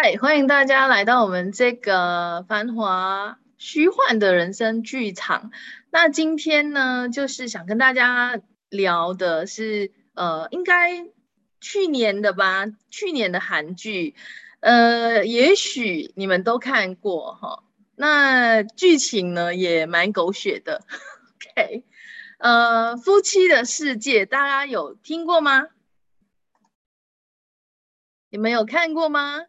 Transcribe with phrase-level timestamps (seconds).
[0.00, 5.50] 嗨，欢迎大家来到我们这个繁华虚幻的人生剧场。
[5.90, 11.08] 那今天呢，就是想跟大家聊的是，呃，应该
[11.60, 14.14] 去年的吧，去年的韩剧，
[14.60, 17.64] 呃，也许你们都看过哈。
[17.96, 20.84] 那剧情呢，也蛮狗血的。
[21.56, 21.82] OK，
[22.38, 25.66] 呃，夫妻的世界，大家有听过吗？
[28.30, 29.40] 你们有看过吗？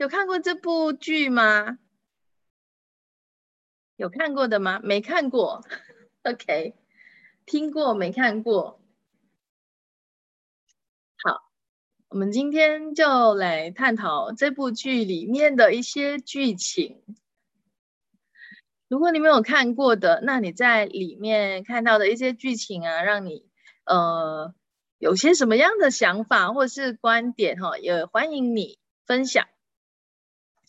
[0.00, 1.78] 有看过这部剧吗？
[3.96, 4.80] 有看过的吗？
[4.82, 5.62] 没看过。
[6.22, 6.74] OK，
[7.44, 8.80] 听过没看过？
[11.22, 11.42] 好，
[12.08, 17.02] 我们今天就来探讨这部剧里面的一些剧情。
[18.88, 23.44] 如果你没有看过的，那你在里面看到的一些剧情啊，让你
[23.84, 24.54] 呃
[24.96, 29.46] 有些什么样的想法或是观点哈，也欢迎你分享。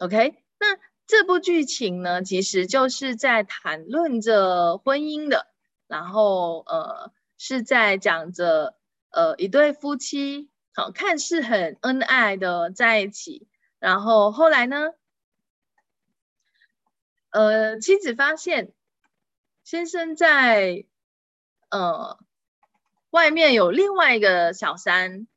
[0.02, 5.46] OK，那这部剧情呢，其实就是在谈论着婚姻的，
[5.86, 8.76] 然后呃是在讲着
[9.12, 14.94] 呃一对夫妻，好看似很恩爱的在一起，然后后来呢，
[17.30, 18.74] 呃妻子发现
[19.64, 20.88] 先生在
[21.70, 22.18] 呃
[23.12, 25.28] 外面有另外一个小三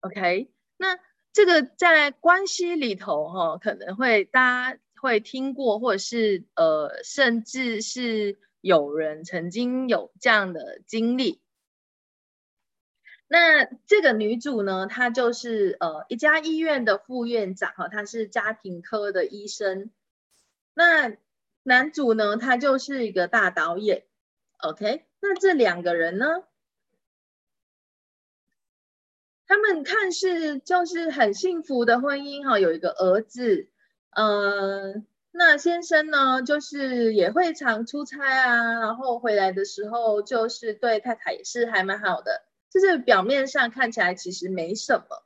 [0.00, 0.98] ，OK，那。
[1.32, 11.40] 这个在关系里头，哈，可能会大家会听过，或者是呃，甚至是有人曾经有这样的经历。
[13.26, 19.90] 那这个女主呢，她就是呃一家医院的副院长，哈，她是家庭科的医生。
[20.74, 21.16] 那
[21.62, 24.04] 男主呢，他就是一个大导演。
[24.58, 26.26] OK，那这两个人呢？
[29.52, 33.68] 他们看似就是很幸福的婚姻哈，有一个儿子，
[34.16, 45.22] 嗯，那先生呢，就是也会常出差啊，然后回来的时候就是对太太也是还蛮好的，就是表面上看起来其实没什么，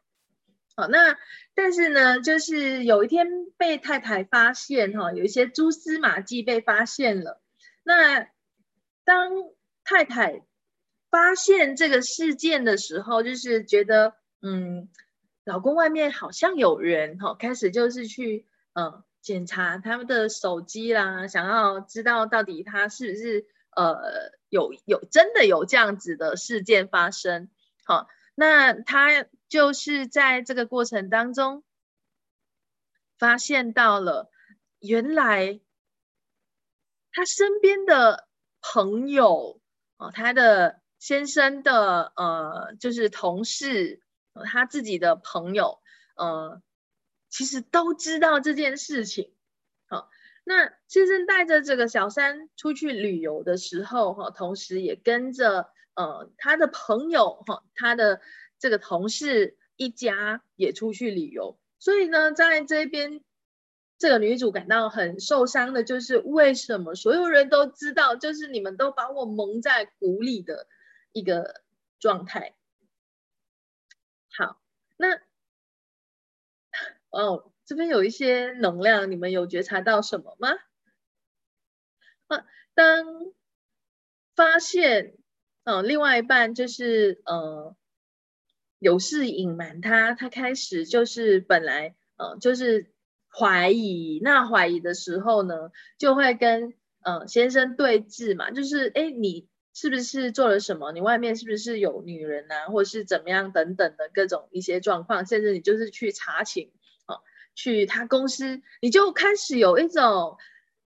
[0.74, 1.16] 好，那
[1.54, 7.40] 但是呢，就是有一天被太太发现哈，有一些蛛丝马迹被发现了，
[7.84, 8.26] 那
[9.04, 9.30] 当
[9.84, 10.42] 太太。
[11.16, 14.12] 发现这个事件的时候，就是觉得，
[14.42, 14.90] 嗯，
[15.44, 27.48] 老公外面好像有人，哈，开始就是去，嗯，检查他们的手机啦，想要知道到底他是不是，呃，有有真的有这样子的事件发生，
[27.86, 31.64] 好，那他就是在这个过程当中，
[33.18, 34.30] 发现到了，
[34.80, 35.60] 原来
[37.10, 38.28] 他身边的
[38.60, 39.62] 朋友，
[39.96, 40.82] 哦，他的。
[40.98, 44.00] 先生的呃，就是同事，
[44.44, 45.78] 他自己的朋友，
[46.16, 46.62] 呃，
[47.28, 49.32] 其实都知道这件事情。
[49.88, 50.10] 好，
[50.42, 58.20] 那先生带着这个小三出去旅游的时候，哈，同时也跟着呃他的朋友，哈，他的
[58.58, 61.58] 这个同事一家也出去旅游。
[61.78, 63.20] 所以呢，在这边，
[63.98, 70.66] 这个女主感到很受伤的，就是为什么所有人都知道，就是你们都把我蒙在鼓里的。
[71.16, 71.62] 一个
[71.98, 72.54] 状态，
[74.28, 74.60] 好，
[74.98, 75.18] 那
[77.08, 80.50] 哦，这边有一些能量，你们有觉察到什么吗？
[82.26, 83.32] 啊，当
[84.34, 85.16] 发现，
[85.64, 87.74] 嗯，另外一半就是呃
[88.78, 92.92] 有事隐瞒他，他开始就是本来呃就是
[93.30, 99.48] 怀疑，那怀疑的时候呢，就会跟呃先生对峙嘛，就是哎你。
[99.78, 100.90] 是不是做了什么？
[100.92, 106.70] 你外面是不是有女人啊，或者是怎么样等等的各种一些状况，甚至你就是去查寝，
[107.06, 107.20] 哦，
[107.54, 110.38] 去他公司，你就开始有一种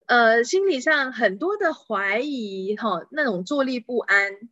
[0.06, 4.48] 呃心理上很多的怀疑，哈，那种坐立不安。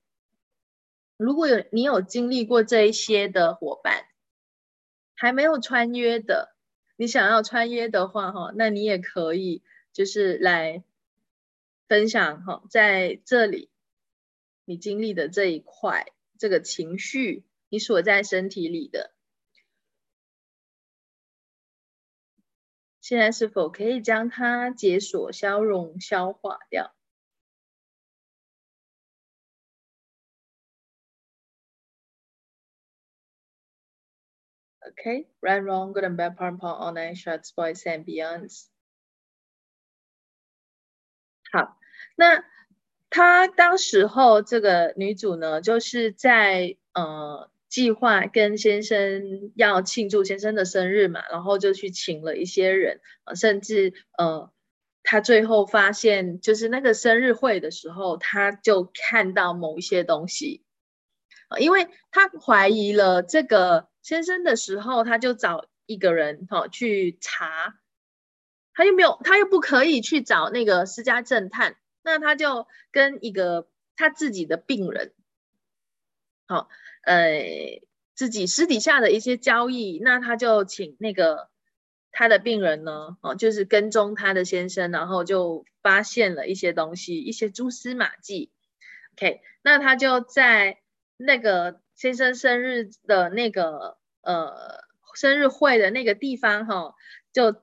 [1.17, 4.05] 如果有你有经历过这一些的伙伴，
[5.15, 6.55] 还没有穿越的，
[6.97, 9.63] 你想要穿越的话，哈，那你也可以
[9.95, 10.85] 就是来
[11.89, 13.71] 分享，哈，在这里。
[14.67, 19.15] 你经历的这一块，这个情绪，你所在身体里的，
[23.01, 26.93] 现在是否可以将它解锁、消融、消化掉
[34.81, 38.67] ？OK，right, wrong, good and bad, part, part, online, shots boys and beyonds。
[41.53, 41.79] 好，
[42.17, 42.56] 那。
[43.17, 54.53] 她当时候这个女主呢，就是在呃计划跟先生要庆祝先生的生日嘛，然后就去请了一些人啊，甚至呃，
[55.03, 60.63] 他最后发现就是那个生日会的时候，他就看到某一些东西，
[61.59, 67.79] 因为他怀疑了这个先生的时候，他就找一个人哈去查，
[68.75, 75.13] 他又没有，他又不可以去找那个私家侦探，那他就跟一个他自己的病人，
[76.47, 76.71] 好。
[77.03, 77.83] 呃，
[78.15, 81.51] 自己私底下的一些交易，那他就请那个
[82.11, 88.51] 他的病人呢，哦，就是跟踪他的先生，然后就发现了一些东西，一些蛛丝马迹。
[89.13, 90.81] OK，那他就在
[91.17, 96.95] 那个先生生日的那个呃生日会的那个地方，哈，
[97.33, 97.55] 就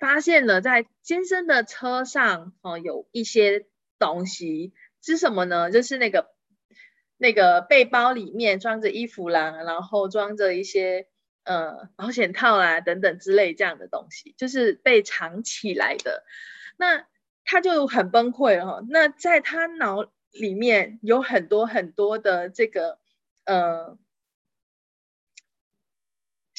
[0.00, 3.66] 发现了在先生的车上，哦，有一些
[4.00, 5.70] 东西是什么呢？
[5.70, 6.34] 就是那个。
[7.22, 11.06] 那个背包里面装着衣服啦，然后装着一些
[11.44, 16.24] 呃保险套啦等等之类这样的东西，就是被藏起来的。
[16.78, 17.06] 那
[17.44, 18.82] 他就很崩溃哈。
[18.88, 22.98] 那在他脑里面有很多很多的这个
[23.44, 23.98] 呃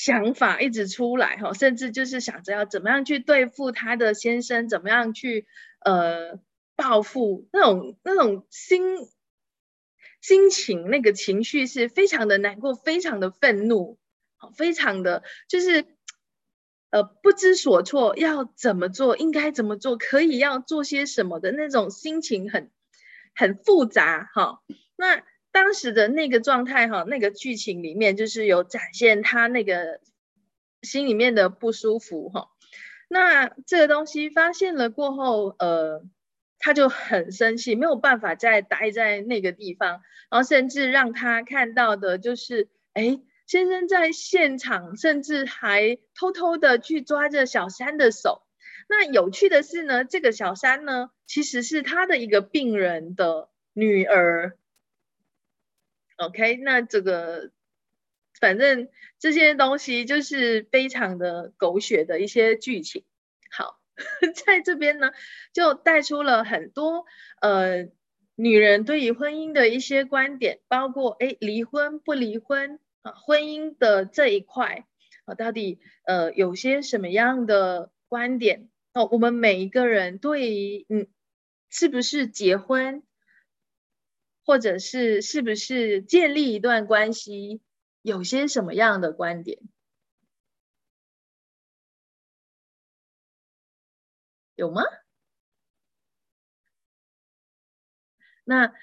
[0.04, 5.46] 想法一直出来哈，甚至就是想着要怎么样去对付他的先生，怎么样去
[5.86, 6.40] 呃
[6.76, 8.82] 报复那种那种心。
[10.22, 13.98] 心情那个情绪是非常的难过，非常的愤怒，
[14.56, 15.84] 非常的就是
[16.92, 22.70] 呃不知所措，要怎么做，应该怎么做，可以要做些什么的那种心情很
[23.34, 24.62] 很复杂哈。
[24.96, 30.00] 那当时的那个状态哈，那个剧情里面就是有展现他那个
[30.82, 32.50] 心里面的不舒服哈。
[33.08, 36.04] 那这个东西发现了过后，呃。
[36.64, 48.44] 他就很生气，没有办法再待在那个地方，然后甚至让他看到的就是，哎，先生在现场，甚至还偷偷的去抓着小三的手。
[48.88, 54.56] 那有趣的是呢，这个小三呢，其实是他的一个病人的女儿。
[56.26, 57.52] OK，那这个
[58.40, 58.90] 反正
[59.20, 63.04] 这些东西就是非常的狗血的一些剧情。
[63.50, 63.80] 好。
[64.34, 65.12] 在这边呢，
[65.54, 67.06] 就带出了很多
[67.40, 67.90] 呃
[68.36, 74.88] 女人对于婚姻的一些观点，包括哎离婚不离婚啊，婚姻的这一块
[75.26, 78.70] 啊，到底呃有些什么样的观点？
[78.94, 81.08] 哦，我们每一个人对于嗯
[81.70, 83.04] 是不是结婚，
[84.46, 87.62] 或者是是不是建立一段关系，
[88.02, 89.60] 有些什么样的观点？
[94.56, 94.84] 有吗？
[98.44, 98.74] 那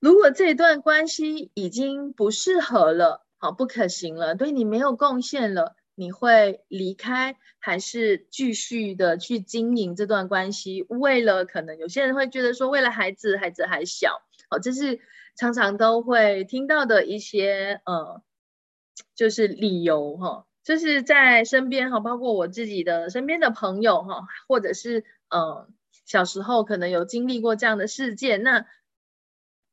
[0.00, 10.82] 如果这段关系已经不适合了，好不可行了，对你没有贡献了，你会离开还是继续的去经营这段关系？
[10.88, 15.00] 为了可能有些人会觉得说，为了孩子，孩子还小，哦，这是
[15.36, 18.22] 常常都会听到的一些呃，
[19.14, 20.46] 就是理由哈。
[20.64, 25.72] 就是在身边哈，包括我自己的身边的朋友哈，或者是嗯
[26.04, 28.42] 小时候可能有经历过这样的事件。
[28.42, 28.66] 那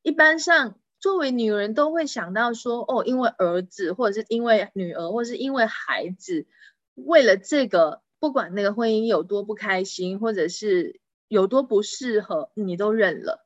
[0.04, 6.48] 一般上作为女人都会想到说，哦，因为儿子，或者是因为女儿，或者是因为孩子，
[6.94, 13.45] 为了这个，不管那个婚姻有多不开心，或者是有多不适合，你都忍了，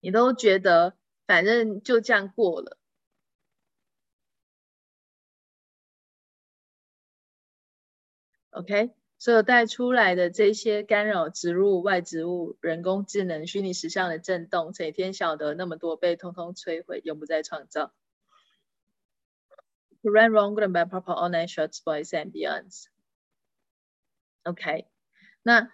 [0.00, 2.78] 你都觉得反正就这样过了。
[8.50, 17.92] OK，所有带出来的这些干扰、植入外植物、人工智能、虚拟实像的震动，每天晓得那么多被通通摧毁，永不再创造。
[20.02, 22.86] To run wrong, good and bad, proper, online, shorts, boys and beyonds.
[24.44, 24.86] OK，
[25.42, 25.70] 那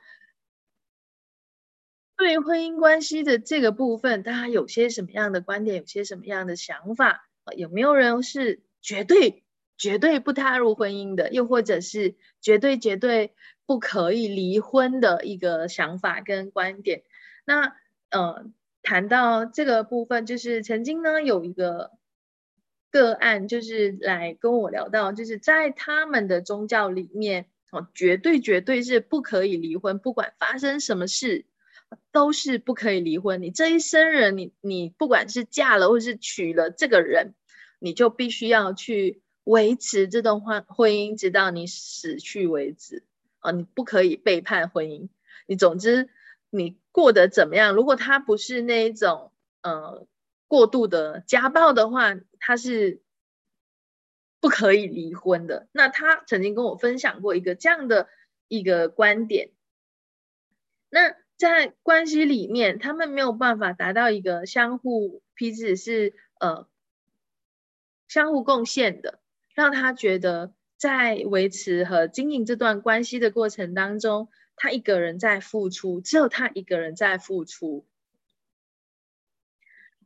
[2.23, 5.79] 对婚姻关系的这个部分，大家有些什么样的观点？
[5.79, 7.29] 有些什么样的想法？
[7.57, 9.43] 有没有人是绝对？
[9.79, 13.35] 绝对不踏入婚姻的，又或者是绝对绝对
[13.67, 17.03] 不可以离婚的一个想法跟观点。
[17.45, 17.75] 那
[18.11, 18.47] 呃，
[18.83, 21.91] 谈到这个部分，就是曾经呢有一个
[22.93, 31.45] 个案，就是来跟我聊到，就是在他们的宗教里面，哦，绝对绝对是不可以离婚，不管发生什么事，
[32.13, 33.43] 都是不可以离婚。
[33.43, 37.35] 你这一生人，你你不管是嫁了或是娶了这个人，
[37.79, 39.21] 你就必须要去。
[39.45, 43.03] 维持这段婚婚姻，直到你死去为止
[43.41, 43.51] 啊！
[43.51, 45.09] 你不可以背叛婚姻。
[45.47, 46.09] 你总之，
[46.49, 47.75] 你过得怎么样？
[47.75, 49.33] 如果他不是那一种
[49.63, 50.07] 呃
[50.47, 53.03] 过度的家暴的话，他是
[54.39, 55.67] 不可以离婚的。
[55.73, 58.09] 那他曾经跟我分享过一个这样的
[58.47, 59.51] 一个观点。
[60.89, 66.69] 那在关系里面，他们没有办法达到一个相互彼此是呃
[68.07, 69.19] 相互贡献的，
[69.53, 77.89] 让他觉得在维持和经营这段关系的过程当中，他一个人在付出，只有他一个人在付出。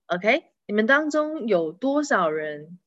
[0.06, 2.78] OK，你们当中有多少人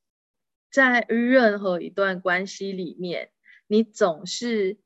[0.71, 3.29] 在任何一段关系里面，
[3.67, 4.79] 你总是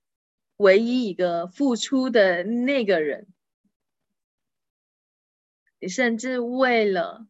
[0.57, 3.27] 唯一一个付出的那个人？
[5.83, 7.27] 你甚至为了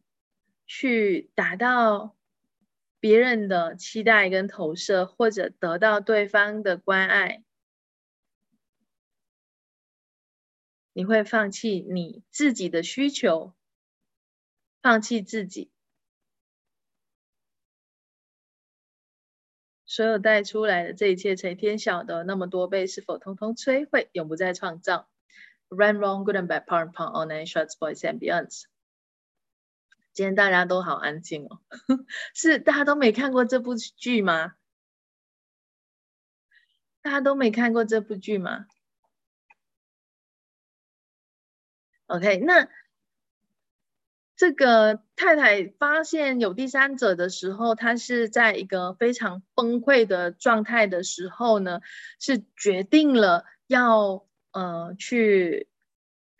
[0.64, 2.16] 去达到
[3.00, 7.42] 别人的期待跟投射，或者得到对方的关爱，
[10.92, 13.52] 你会放弃你自己的需求。
[14.80, 15.72] 放弃自己，
[19.84, 25.08] 所有带出来的这一切，成天晓得那么多倍，是否通通摧毁，永不再创造
[25.74, 28.64] ？Run, wrong, good and bad, power and power, all nine shots, boys and beyonds。
[30.12, 31.60] 今天大家都好安静哦，
[32.34, 34.54] 是大家都没看过这部剧吗？
[37.02, 38.66] 大家都没看过这部剧吗
[42.06, 42.68] ？OK，那。
[44.36, 51.80] 这个太太发现有第三者的时候，她是在一个非常崩溃的状态的时候呢，
[52.18, 55.68] 是决定了要呃去，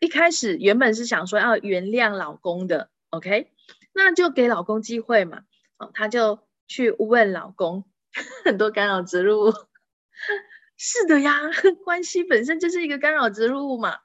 [0.00, 3.50] 一开始原本是想说要原谅老公的，OK，
[3.92, 5.42] 那就给老公机会嘛，
[5.76, 7.84] 哦，她就去问老公，
[8.44, 9.52] 很多干扰植入物，
[10.78, 11.40] 是的呀，
[11.84, 13.98] 关系本身就是一个干扰植入物嘛，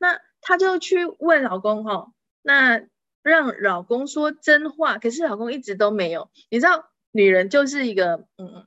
[0.00, 2.82] 那她就去问老公哈，那。
[3.24, 6.28] 让老公说真话，可是老公一直都没有。
[6.50, 8.66] 你知道，女人就是一个，嗯，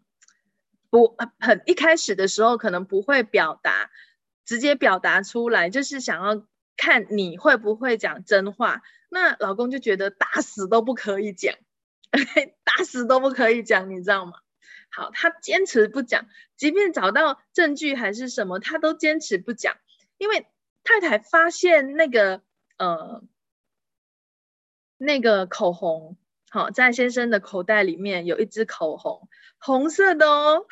[0.90, 3.92] 不很一开始的时候可能不会表达，
[4.46, 6.46] 直接表达出来，就是想要
[6.78, 8.84] 看你会不会讲真话。
[9.10, 11.56] 那老公就觉得打死都不可以讲，
[12.64, 14.34] 打死都不可以讲，你知道吗？
[14.92, 19.76] 好，他坚持不讲，即便找到证据还是什么，他都坚持不讲，
[20.18, 20.48] 因为
[20.84, 22.42] 太太发现那个，
[22.78, 23.24] 呃。
[24.98, 26.18] 那个口红，
[26.50, 29.28] 好，在先生的口袋里面有一支口红，
[29.60, 30.66] 红色的哦。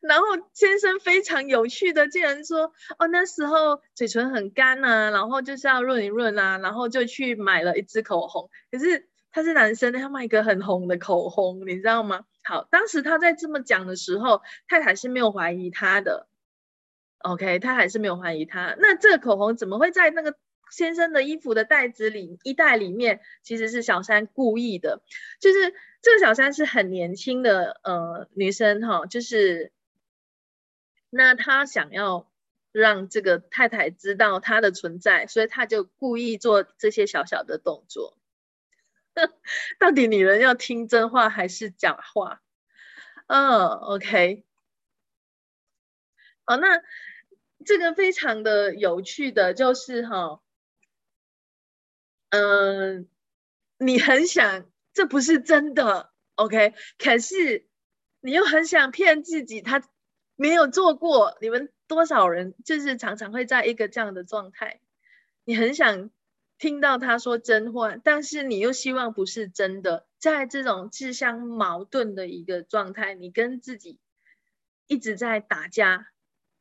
[0.00, 8.50] 然后先生非常有趣的，竟然说：“哦，那时候嘴唇很干呐，然后就是要润一润啊，然后就去买了一支口红。
[8.70, 12.24] 可是他是男生，他买一个很红的口红，你知道吗？
[12.44, 16.28] 好，当时他在这么讲的时候，太太是没有怀疑他的。
[17.18, 18.74] OK，他还是没有怀疑他。
[18.78, 20.34] 那这个口红怎么会在那个？”
[20.70, 25.02] 先生的衣服的袋子里，衣袋里面其实是小三故意的，
[25.40, 29.72] 就是这个小三是很年轻的呃女生哈，就是
[31.10, 32.30] 那他想要
[32.70, 38.18] 让这个太太知道他的存在，所以他就故意做这些小小的动作。
[39.80, 42.40] 到底女人要听真话还是假话？
[43.26, 44.44] 嗯，OK，
[46.44, 46.82] 好，那
[47.64, 50.40] 这个非常的有趣的就是哈。
[52.30, 53.08] 嗯，
[53.78, 56.74] 你很想，这不是真的，OK？
[56.98, 57.66] 可是
[58.20, 59.82] 你又很想骗自己，他
[60.36, 61.38] 没有做过。
[61.40, 64.80] 你们多少人就是常常会在一个这样的状态，
[65.44, 66.10] 你很想
[66.58, 73.98] 听到他说真话，但是你又希望不是真的，在这种自相矛盾的一个状态，你跟自己
[74.86, 76.08] 一直在打架，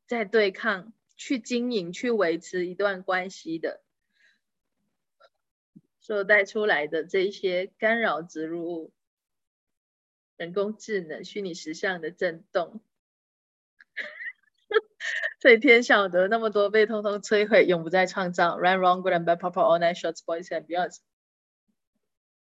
[0.08, 3.84] 在对抗，去经营、去维持一段关系的。
[6.08, 8.94] 所带出来的这些干扰植入物、
[10.38, 12.80] 人工智能、虚拟实像的震动，
[15.42, 18.58] 所以天晓得那么多被通通摧毁，永不再创造。
[18.58, 21.00] Run, wrong, good and bad, purple, all night, shorts, boys and beyonds。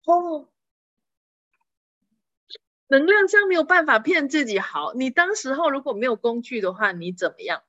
[0.05, 0.49] 哦，
[2.87, 4.93] 能量上没有办法骗自己好。
[4.95, 7.63] 你当时候如果没有工具的话，你怎么样？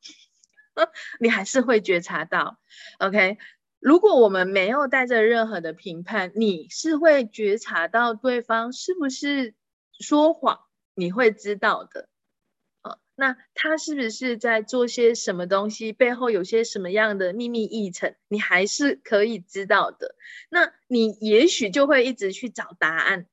[1.20, 2.58] 你还是会觉察到。
[2.98, 3.38] OK。
[3.86, 9.54] 如果我们没有带着任何的评判，你是会觉察到对方是不是
[10.00, 10.58] 说谎，
[10.96, 12.08] 你会知道的。
[12.80, 20.16] 啊，那他是不是在做些什么东西，背后有些什么样的秘密议程，你还是可以知道的。
[20.50, 23.28] 那你也许就会一直去找答案。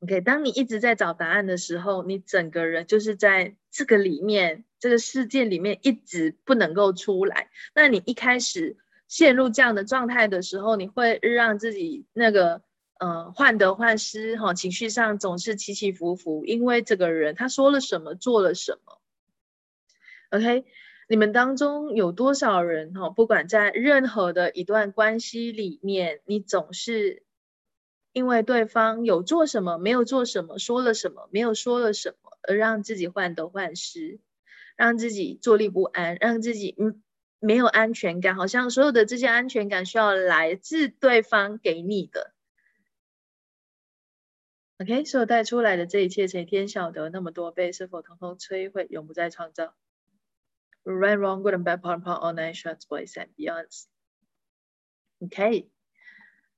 [0.00, 4.64] OK，当你一直在找答案的时候，你整个人就是在这个里面。
[4.84, 8.76] 这个事件里面一直不能够出来，那你一开始
[9.08, 12.60] 陷入这样的状态的时候，你会让自己那个
[12.98, 19.00] 呃患得患失哈，情绪上总是起起伏伏，因为这个人他说了什么，做了什么。
[20.28, 20.66] OK，
[21.08, 23.08] 你们当中有多少人哈？
[23.08, 27.22] 不管在任何的一段关系里面，你总是
[28.12, 34.20] 因为对方有做什么，没有做什么，说了什么，没有说了什么，而让自己患得患失，
[34.76, 37.02] 让自己坐立不安，让自己嗯
[37.38, 42.32] 没有安全感，好像所有的这些安全感需要来自对方给你的。
[44.78, 47.08] OK，所有带出来的这一切，谁天晓得？
[47.08, 49.74] 那么多倍，是否统统摧毁，永不再创造
[50.82, 53.84] ？Right, wrong, good and bad, part part, all nine shots, boys and beyonds.
[55.20, 55.70] OK，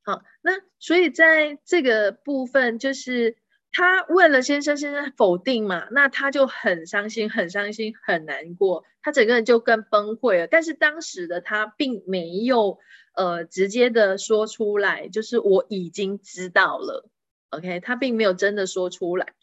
[0.03, 3.37] 好，那所以在这个部分，就是
[3.77, 10.47] 他问了先生，先生否定嘛，那他就很伤心，很伤心，很难过，他整个人就更崩溃了。
[10.47, 12.79] 但是当时的他并没有
[13.15, 17.11] 呃直接的说出来，就是我已经知道了。
[17.51, 19.35] OK，他并没有真的说出来。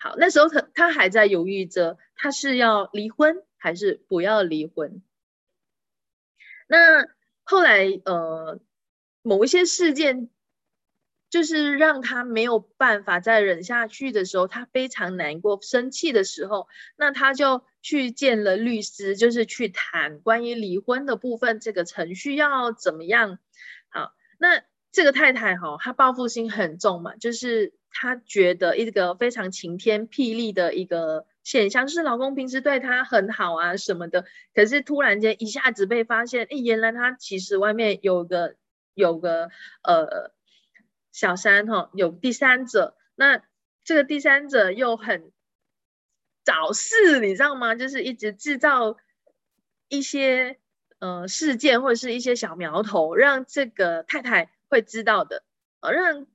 [0.00, 3.44] 好，那时候他他还在犹豫着，他是要离婚。
[3.58, 5.02] 还是不要离婚。
[6.68, 7.04] 那
[7.42, 8.60] 后来，呃，
[9.22, 10.28] 某一些事件，
[11.28, 23.38] 就是让他没有办法再忍下去的时候，他非常难过、生气的时候，那他就去见了律师，就是去谈关于离婚的部分，这个程序要怎么样？
[23.88, 31.26] 好，那这个太太哈，她报复心很重嘛，就是她觉得一个非常晴天霹雳的一个。
[31.46, 38.56] 现象是老公平时对她很好啊什么的，可是突然间一下子被发现，哎，原来他其实外面有个
[38.94, 39.48] 有个
[39.84, 40.32] 呃
[41.16, 42.94] 小三哈，有第三者。
[43.14, 43.42] 那
[43.84, 45.32] 这个第三者又很
[46.44, 47.74] 找事，你知道吗？
[47.74, 48.98] 就是一直制造
[49.88, 50.58] 一些
[50.98, 55.42] 呃事件或者是一些小苗头，让这个太太会知道的，
[55.80, 56.26] 呃让。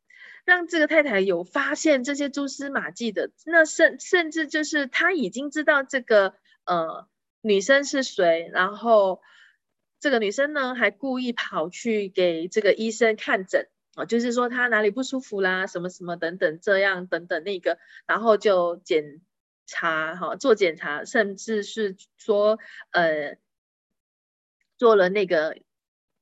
[0.43, 6.33] 让这个太太有发现这些蛛丝马迹的，那甚甚至就是他已经知道这个
[6.65, 7.07] 呃
[7.41, 9.21] 女生是谁，然后
[9.99, 13.67] 这个女生呢还故意跑去给这个医生看诊
[14.05, 19.21] 就是说她哪里不舒服啦，什么什么等等这样等等那个，然后就检
[19.65, 22.59] 查哈做检查，甚至是说
[22.91, 23.37] 呃
[24.77, 25.57] 做了那个。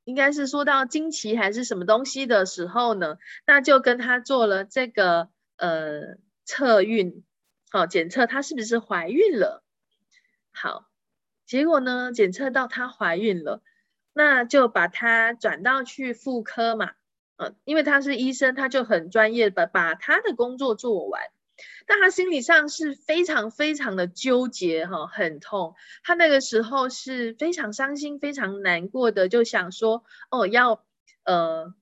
[0.06, 7.24] 应该是说到经期还是什么东西的时候呢，那就跟他做了这个呃测孕，
[7.70, 9.64] 好检测她是不是怀孕了。
[10.52, 10.90] 好，
[11.46, 13.62] 结果呢检测到她怀孕了，
[14.12, 16.94] 那就把她转到去妇科嘛，
[17.40, 21.22] 呃，因为他是医生，他就很专业的把他的工作做完。
[21.88, 25.76] 但他心理上是非常非常的纠结哈，很痛。
[26.04, 30.86] 他那个时候是非常伤心、非常难过的，就想说哦，要
[31.24, 31.74] 呃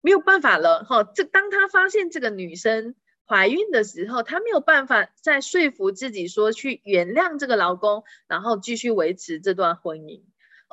[0.00, 1.02] 没有办法了哈。
[1.02, 2.94] 这当他发现这个女生
[3.26, 10.22] 怀孕的时候，他没有办法再说服自己说去原谅这个老公，然后继续维持这段婚姻。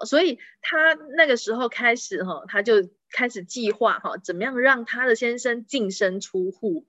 [0.04, 6.86] 所以他那个时候开始哈，他就开始计划哈，怎么样让他的先生净身出户。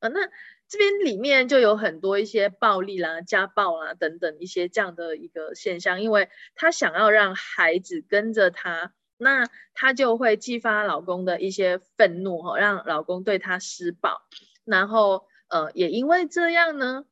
[0.00, 0.20] 呃，那
[0.68, 14.22] 这边里面就有很多一些暴力啦、家暴啦等等一些这样的一个现象，因为他想要让孩子跟着他，那他就会激发老公的一些愤怒哈，让老公对他施暴，
[14.64, 17.04] 然后呃，也因为这样呢。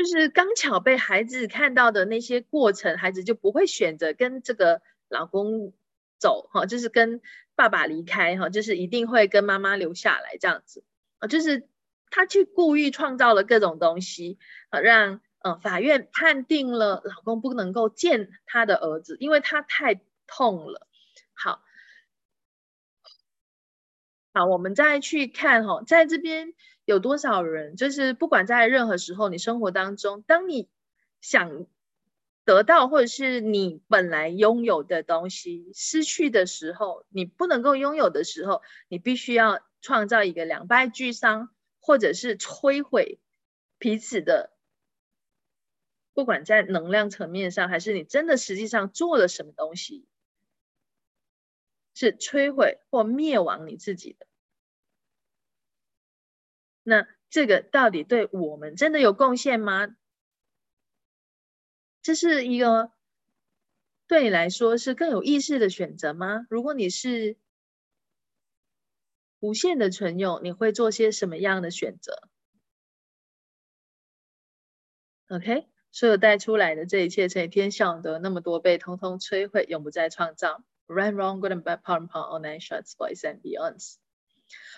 [0.00, 5.74] 就是刚巧被孩子看到的那些过程，孩子就不会选择跟这个老公
[6.16, 7.20] 走哈，就是跟
[7.54, 10.84] 爸爸离开哈，就是一定会跟妈妈留下来这样子
[11.18, 11.68] 啊，就是
[12.08, 14.38] 他去故意创造了各种东西
[14.70, 20.88] 啊，让呃法院判定了老公不能够见他的儿子，因为他太痛了。
[21.34, 21.62] 好，
[24.32, 26.54] 好，我们再去看哈，在这边。
[26.90, 30.68] 有多少人，就是不管在任何时候，你生活当中，当你
[31.20, 31.66] 想
[32.44, 43.20] 得到或者是你本来拥有的东西失去的时候，你不能够拥有的时候，你必须要创造一个两败俱伤，或者是摧毁
[43.78, 44.50] 彼此的，
[46.12, 50.08] 不管在能量层面上，还是你真的实际上做了什么东西，
[51.94, 54.26] 是摧毁或灭亡你自己的。
[56.82, 59.96] 那这个到底对我们真的有贡献吗？
[62.02, 62.90] 这是一个
[64.06, 66.46] 对你来说是更有意识的选择吗？
[66.48, 67.36] 如果你是
[69.38, 72.28] 无限的存有，你会做些什么样的选择
[75.28, 80.64] ？OK，所有带出来的这一切，成天晓得那么多被，通通摧毁，永不再创造。
[80.86, 83.94] Run wrong, good and bad, power and power, all nine shots, boys and beyonds。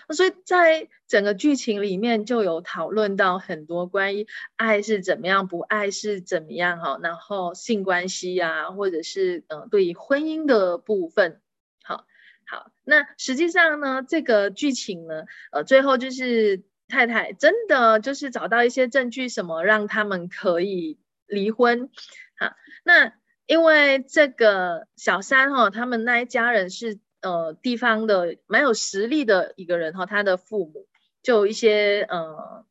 [0.09, 11.41] 所以在整个剧情里面就有讨论到很多关于爱是怎么样，不爱是怎么样哈，然后性关系啊，或者是嗯对于婚姻的部分，
[11.83, 12.05] 好，
[12.45, 21.89] 好，那实际上呢，这个剧情呢，呃，最后就是太太真的就是找到一些证据，什么让他们可以离婚，
[22.37, 23.13] 好，那
[23.45, 26.99] 因为这个小三哈，他们那一家人是。
[27.23, 30.87] 呃，地方的蛮有实力的一个人哈，他的父母
[31.23, 32.65] 就一些呃，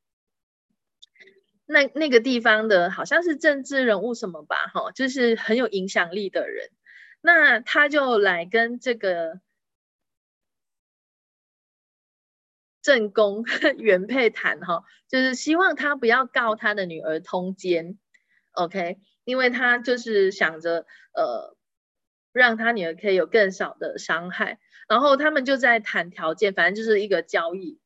[1.66, 6.70] 那那个地方的好像是政治人物什么吧，哈，就是很有影响力的人，
[7.22, 9.40] 那他就来跟这个
[12.82, 13.44] 正宫
[13.78, 17.98] 原配谈哈，就是希望他不要告他的女儿通奸
[18.52, 20.84] ，OK，因为他就是想着
[21.14, 21.56] 呃。
[22.32, 27.78] 让他女儿可以有更少的伤害，然后他们就在谈条件，反正就是一个交易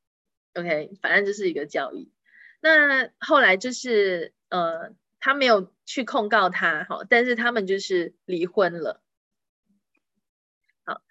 [0.55, 2.13] ，OK，反正就是一个交易。
[2.61, 9.03] 那后来就是呃，他没有去控告他，好，但是他们就是离婚了。
[10.85, 11.03] 好，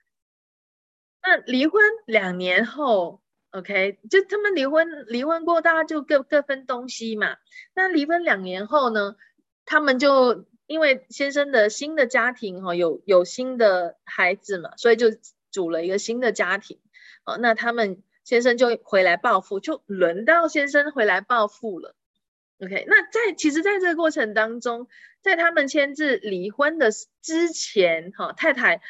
[1.21, 3.21] 那离婚两年后
[3.51, 7.35] ，OK，就他们离婚，离婚过大家就各各分东西嘛。
[7.73, 9.17] 那离婚两年后呢，
[9.65, 10.45] 他们就。
[10.67, 15.07] 因为先生的新的家庭哈有有新的孩子嘛，所以就
[15.51, 16.79] 组了一个新的家庭，
[17.23, 21.95] 哦，那他们先生就回来报复，就轮到先生回来报复了。
[22.59, 24.87] OK，那在其实，在这个过程当中，
[25.21, 26.89] 在他们签字离婚的
[27.21, 28.81] 之前，哈，太太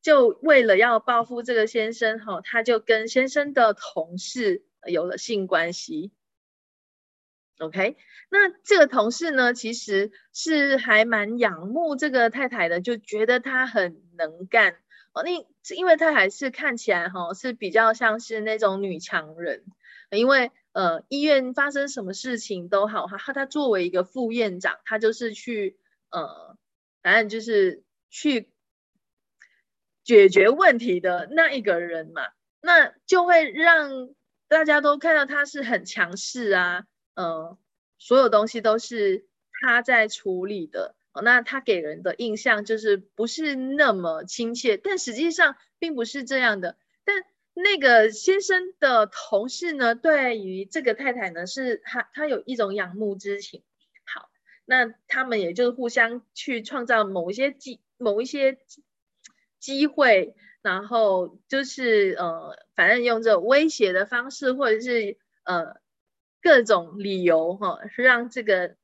[0.00, 6.10] 就为了要报复这个先生，哈，他就跟先生的同事有了性关系。
[7.58, 7.96] OK，
[8.28, 14.72] 那这个同事呢，其实是还蛮仰慕这个太太的，就觉得她很能干
[15.12, 15.22] 哦。
[15.22, 15.30] 那
[15.76, 19.62] 因为太太是看起来哈是比较像是那种女强人，
[20.10, 25.76] 因为呃医院发生什么事情都好哈，她作为一个副院长，她就是去
[26.10, 26.56] 呃
[27.02, 28.50] 反正就是去
[30.02, 34.10] 解决问题的那一个人嘛，那就会让
[34.48, 36.86] 大家都看到她是很强势啊。
[37.14, 37.58] 嗯，
[37.98, 39.26] 所有东西都是
[39.60, 46.78] 他在处理的，那他给人的印象就是不是那么亲切，但实际上并不是这样的。
[47.04, 47.22] 但
[47.54, 53.62] 那个先生的同事呢，对于这个太太呢，是他他有一种仰慕之情。
[54.04, 54.30] 好，
[54.64, 58.58] 那他们也就是互相去创造某一些机某一些
[59.60, 65.81] 机会，然后就是呃，反正用这种威胁的方式，或者是呃。
[66.42, 68.74] 各种理由哈，让这个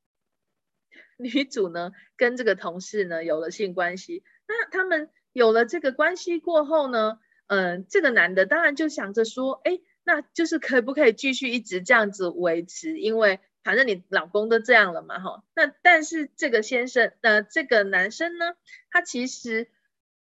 [1.19, 4.23] 女主呢跟这个同事呢有了性关系。
[4.47, 7.19] 那他们有了这个关系过后呢，
[7.49, 12.97] 嗯，这个男的当然就想着说，哎，那就是可不可以继续一直这样子维持？
[12.99, 15.43] 因为反正你老公都这样了嘛，哈。
[15.57, 18.55] 那但是这个先生，呃，这个男生呢，
[18.91, 19.69] 他其实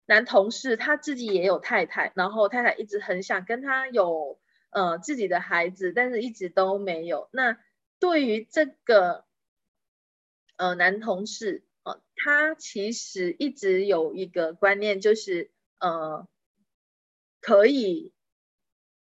[0.06, 4.38] 男同事他自己也有太太，然后太太一直很想跟他有。
[4.74, 7.28] 呃，自己的孩子，但是一直都没有。
[7.32, 7.56] 那
[8.00, 9.24] 对于这个
[10.56, 16.26] 呃男同事，呃，他其实一直有一个观念，就是呃
[17.40, 18.12] 可以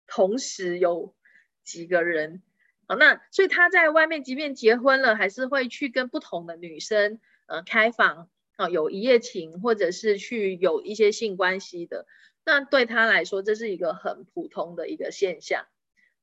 [0.06, 1.16] 同时有
[1.64, 2.44] 几个人。
[2.86, 12.06] 哦，那所以他在外面，即便结婚了，还是会去跟不同的女生呃开房，啊，有一夜情，或者是去有一些性关系的。
[12.46, 15.66] 那对他来说，这是一个很普通的一个现象。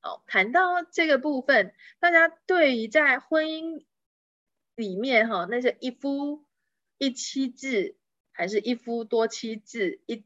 [0.00, 3.84] 好，谈到这个部分，大家对于在婚姻
[4.74, 6.46] 里面哈，那些一夫
[6.96, 7.98] 一妻制，
[8.32, 10.24] 还是一夫多妻制，一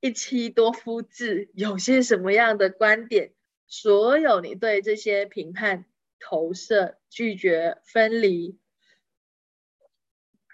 [0.00, 3.32] 一妻多夫制，有些什么样的观点？
[3.66, 5.86] 所有你对这些评判、
[6.20, 8.58] 投射、拒绝、分离，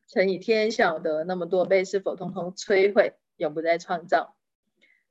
[0.06, 3.14] 乘以天晓得那么多倍，是否通通摧毁？
[3.40, 4.37] 永不再创造。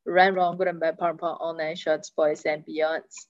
[0.05, 3.27] Right, wrong, good and bad, power, power, all nine shots, boys and beyonds.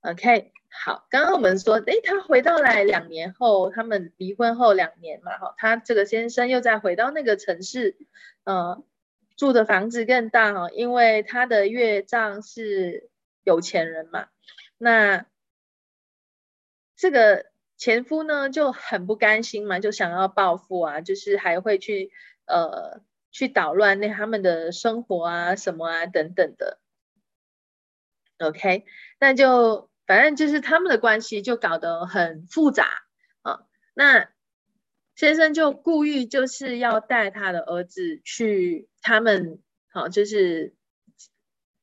[0.00, 7.98] OK，好，刚刚我们说，诶，他回到来两年后，他们离婚后两年嘛，哈，他这个先生又再回到那个城市，
[8.44, 8.82] 呃，
[9.36, 13.10] 住的房子更大哈，因为他的岳丈是
[13.44, 14.28] 有钱人嘛，
[14.78, 15.26] 那
[16.96, 17.46] 这个
[17.76, 22.10] 前夫呢就很不甘心嘛，就想要报复啊，就是还会去
[22.50, 23.02] 呃。
[23.32, 26.80] 去捣乱那他们的生活啊，什么啊等等的
[28.38, 28.84] ，OK，
[29.20, 32.88] 那就反正就是他们的关系就搞得很复杂
[33.42, 33.60] 啊，
[33.94, 34.30] 那
[35.14, 40.74] 先生就故意就是要带他的儿子去他们好，就是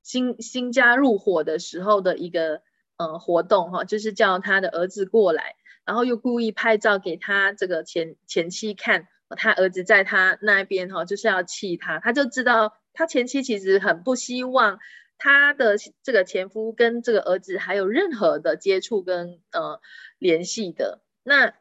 [0.04, 2.62] 新新家入伙的时候的一个
[2.98, 14.80] 呃活动哈，就是叫他的儿子过来，然后又故意拍照给他这个前前妻看，他儿子在他那边哈，就是要气他，他就知道他前妻其实很不希望
[15.18, 19.82] 他的这个前夫跟这个儿子还有任何的接触跟呃
[20.18, 21.54] 联系的那。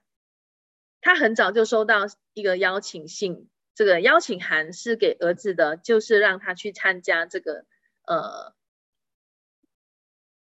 [1.02, 7.64] 他很早就收到一个邀请信，这个邀请函是给儿子的，就是让他去参加这个
[8.08, 8.52] 呃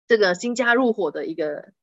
[0.07, 1.73] 这个新加入伙的一个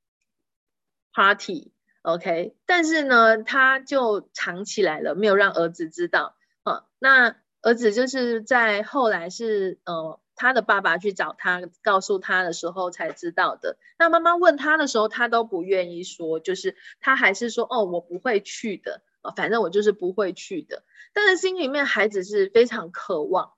[1.13, 6.85] party OK，但是呢，他就藏起来了，没有让儿子知道啊。
[6.99, 10.21] 那儿子就是在后来是呃。
[10.37, 13.77] 他的爸爸去找他，告诉他的时候才知道的。
[13.99, 19.03] 那妈妈问他的时候，他都不愿意说，就是他还是说：“哦，我不会去的，
[19.37, 20.83] 反正我就是不会去的。”
[21.13, 23.53] 但是心里面孩子是非常渴望，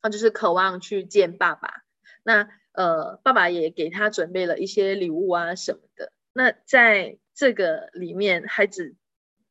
[0.00, 1.82] 他就是渴望去见爸爸。
[2.22, 6.12] 那呃，爸爸也给他准备了一些礼物啊什么的。
[6.38, 8.94] 那在这个里面，孩子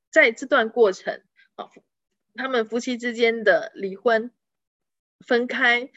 [0.09, 1.21] 在这段过程
[1.55, 1.67] 啊，
[2.33, 4.31] 他们夫妻之间的离婚、
[5.19, 5.91] 分开。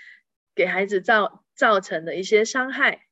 [0.52, 3.06] 给孩子造造成的一些伤害，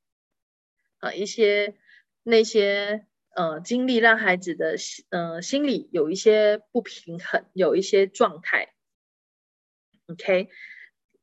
[0.98, 1.78] 啊，一些
[2.24, 4.74] 那些呃经历，让孩子的
[5.10, 8.74] 呃心里有一些不平衡，有一些状态。
[10.08, 10.50] OK，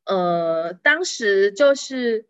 [0.05, 2.27] 呃，当时就是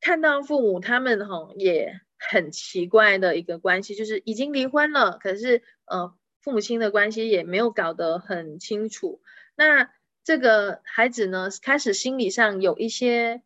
[0.00, 9.22] 看到父母他们哈也很奇怪的一个关系，就是已经离婚了，可是呃父母亲的关系也没有搞得很清楚。
[9.56, 9.90] 那
[10.22, 13.42] 这个孩子呢，开始心理上有一些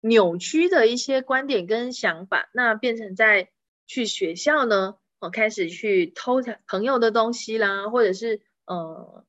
[0.00, 3.50] 扭曲的一些观点跟想法，那变成在
[3.86, 9.24] 去学校呢，哦，开始去偷朋友的东西啦，或者是呃，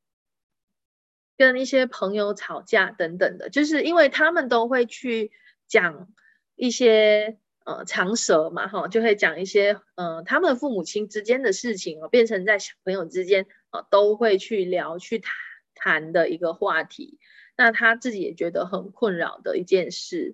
[1.36, 5.31] 跟一些朋友吵架等等的，就是因为他们都会去
[5.67, 6.13] 讲
[6.55, 15.32] 一些呃长舌嘛，哈，就会讲一些呃他们父母亲之间的事情哦，变成在小朋友之间啊都会去聊去谈。
[15.80, 17.19] 谈的一个话题，
[17.56, 20.34] 那他自己也觉得很困扰的一件事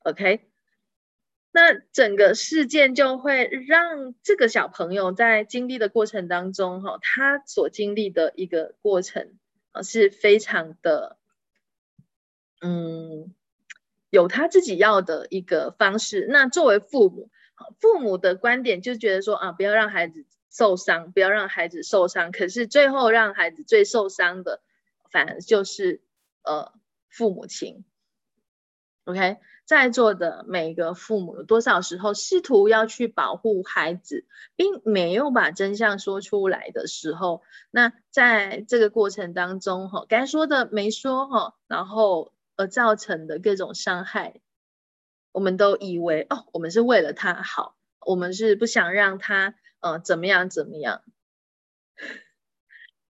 [0.00, 0.50] ，OK，
[1.50, 9.38] 那整个事件就会让这个小朋友在经历的过程当中，哈，他所经历的一个过程
[9.70, 11.16] 啊，是非常的，
[12.60, 13.34] 嗯，
[14.12, 16.26] 有他自己要的一个方式。
[16.28, 17.30] 那作为父母，
[17.80, 22.30] 父母的观点就觉得说啊，不要让孩子受伤，不要让孩子受伤。
[22.30, 24.60] 可是最后让孩子最受伤的。
[25.10, 26.00] 反而就是
[26.42, 26.72] 呃
[27.10, 27.84] 父母亲
[29.04, 34.24] ，OK，在座的每个父母，有多少时候试图要去保护孩子，
[34.56, 44.40] 并没有把真相说出来的时候，那在这个过程当中，哈，该说的没说，哈，然后而造成的各种伤害，
[45.32, 51.02] 我们都以为哦，我们是为了他好，我们是不想让他呃怎么样怎么样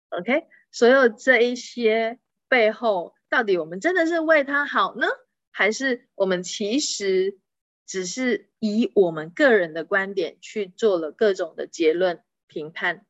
[0.09, 0.45] ，OK。
[0.71, 5.07] 所有这一些背后，到底我们真的是为他好呢，
[5.49, 7.39] 还是我们其实
[7.87, 13.03] 只是以我们个人的观点去做了各种的结论、评判，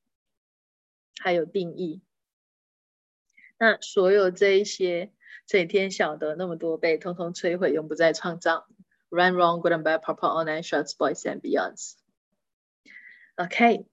[1.19, 2.01] 还有定义？
[3.57, 5.11] 那所有这一些，
[5.49, 8.67] 这一天晓得那么多被，通通摧毁，永不再创造。
[9.09, 11.95] Run wrong, good and bad, purple, all nine shots, boys and beyonds.
[13.35, 13.87] OK，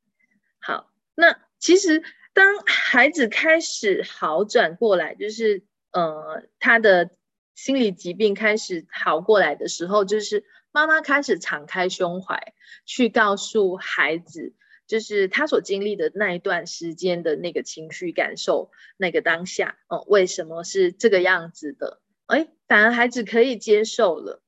[0.61, 2.05] 好，那其实。
[2.35, 7.09] 当孩子开始好转过来，就是呃他的
[7.55, 12.53] 心理疾病开始好过来的时候，就是妈妈开始敞开胸怀，
[12.85, 14.53] 去告诉孩子，
[14.87, 22.01] 就是他所经历的那一段时间的那个情绪感受，那个当下，哦，为什么是这个样子的？
[22.27, 24.43] 哎，反而孩子可以接受了，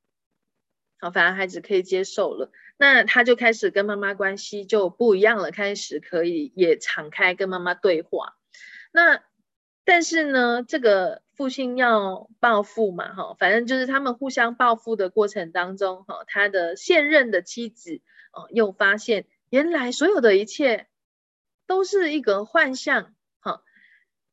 [0.98, 2.51] 好，反而孩子可以接受了。
[2.77, 8.37] 那他就开始跟妈妈关系就不一样了，开始可以也敞开跟妈妈对话。
[8.92, 9.22] 那
[9.85, 18.01] 但是呢，这个父亲要报复嘛，哈，反正就是他们互相报复的过程当中，哈，他的现任的妻子
[18.33, 20.88] 哦，又发现原来所有的一切
[21.66, 23.62] 都是一个幻象，哈，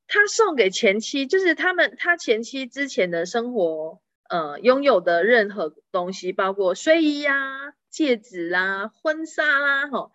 [0.08, 7.74] 他送给前妻，就是他们他前妻之前的生活，呃，拥有的任何东西，包括睡衣呀。
[7.90, 10.12] 戒指啦，婚纱啦，哈，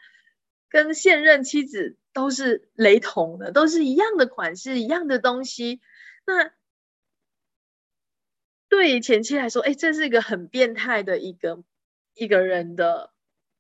[0.68, 5.80] 跟现任妻子都是雷同的，都是一样的款式，一样的东西。
[6.26, 6.52] 那
[8.68, 11.64] 对于前妻来说，哎，这是一个很变态的一个
[12.12, 13.14] 一个人的，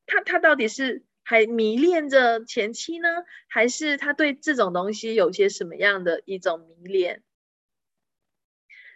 [0.04, 3.08] 他他到底是还迷恋着前妻呢，
[3.48, 7.22] 还是他对这种东西有些什么样的一种迷恋？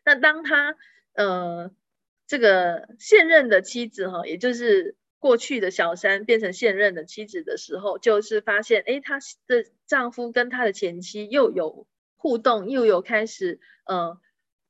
[0.04, 0.76] 那当他
[1.14, 1.70] 呃
[2.26, 14.20] 这个现任的妻子哈，也就是过去的小三变成现任的妻子的时候，就是发现哎，她的丈夫跟他的前妻又有互动，又有开始呃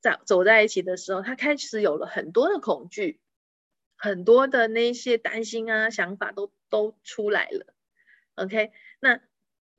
[0.01, 3.21] 在走在一起的时候，他开始有了很多的恐惧。
[3.97, 7.73] 很多的那些担心啊、想法都都出来了
[8.35, 8.73] ，OK？
[8.99, 9.21] 那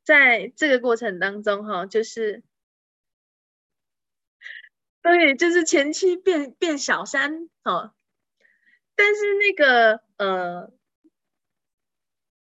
[0.05, 2.41] 在这个过程当中，哈，就是
[5.01, 7.93] 对，就是前期变变小三，哦，
[8.95, 10.71] 但是那个呃，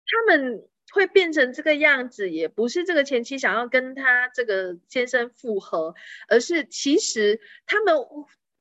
[0.06, 5.96] 他们会变成这个样子，也不是这个前妻想要跟他这个先生复合，
[6.28, 7.96] 而是其实他们。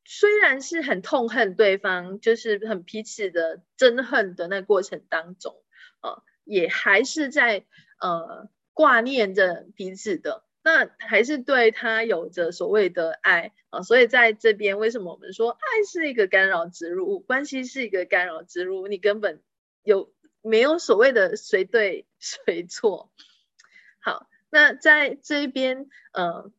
[0.06, 5.64] 虽然是很痛恨对方，就是很彼此的憎恨的那过程当中，
[6.04, 7.64] 呃，也还是在
[7.98, 13.80] 呃挂念着彼此的，那还是对他有着所谓的爱啊。
[13.80, 19.42] 所以在这边，为什么我们说爱是一个干扰植入物，关系是一个干扰植入，你根本
[19.82, 20.12] 有
[20.42, 23.10] 没有所谓的谁对谁错？
[24.00, 26.52] 好，那在这边，呃，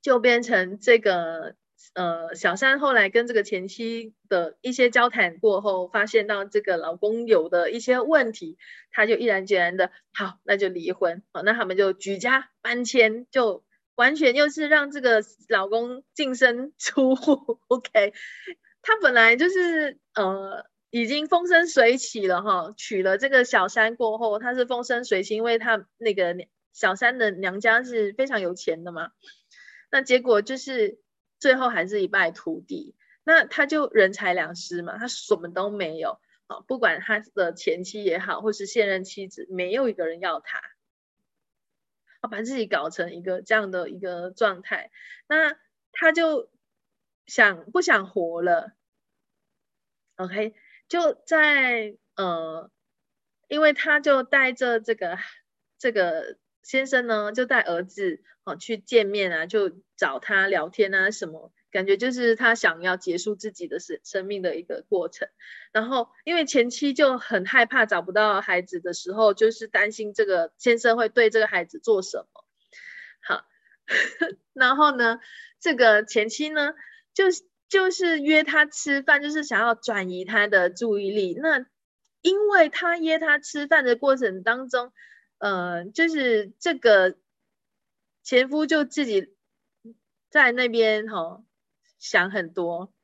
[0.00, 1.54] 就变成这个。
[1.94, 8.56] 呃，小三后来跟这个前妻的一些交谈过后，发现到这个老公有的一些问题，
[8.90, 13.62] 他就毅然决然的，好，那就离婚，好，那他们就举家搬迁，就
[13.94, 17.60] 完全又是让这个老公净身出户。
[17.68, 18.14] OK，
[18.80, 26.34] 他本来就是呃已经风生水起了哈，娶了这个小三过后，他是风生水起，因为他那个
[26.72, 29.10] 小三的娘家是非常有钱的嘛，
[29.90, 31.01] 那结果就是。
[31.42, 40.62] 最后还是一败涂地，那他就人财两失嘛，他什么都没有啊，不管他的前妻也好，或是现任妻子，没有一个人要他，
[42.30, 44.92] 把自己搞成一个这样的一个状态，
[45.26, 45.56] 那
[45.90, 46.48] 他就
[47.26, 48.76] 想不想活了
[50.14, 50.54] ？OK，
[50.86, 52.70] 就在呃，
[53.48, 55.18] 因为他就带着这个
[55.76, 56.38] 这个。
[56.62, 65.28] 先生呢，就带儿子哦去见面啊，就找他聊天啊，什么感觉就是他想要结束自己的生生命的一个过程。
[65.72, 72.44] 然后因为前妻就很害怕找不到孩子的时候，就是担心这个先生会对这个孩子做什么。
[73.20, 73.44] 好，
[74.54, 75.18] 然后呢，
[75.60, 76.74] 这个前妻呢，
[77.12, 77.24] 就
[77.68, 81.34] 就是约他吃饭，就是想要转移他的注意力。
[81.40, 81.66] 那
[82.20, 84.92] 因为他约他吃饭的过程当中。
[85.42, 87.16] 呃，就是这个
[88.22, 89.34] 前夫就自己
[90.30, 91.42] 在那边哈
[91.98, 92.94] 想很多，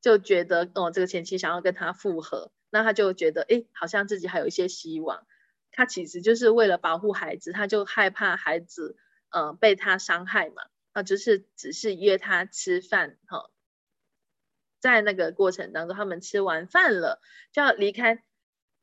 [0.00, 5.26] 就觉得哦，这个前妻想要跟他复合，那他就觉得哎，好像自己还有一些希望。
[5.72, 8.96] 他其实就是为了保护孩子，他就害怕孩子
[9.30, 13.50] 呃被他伤害嘛，啊，就是只是约他吃饭哈，
[14.78, 18.22] 在那个过程当中，他们吃完饭了就要离开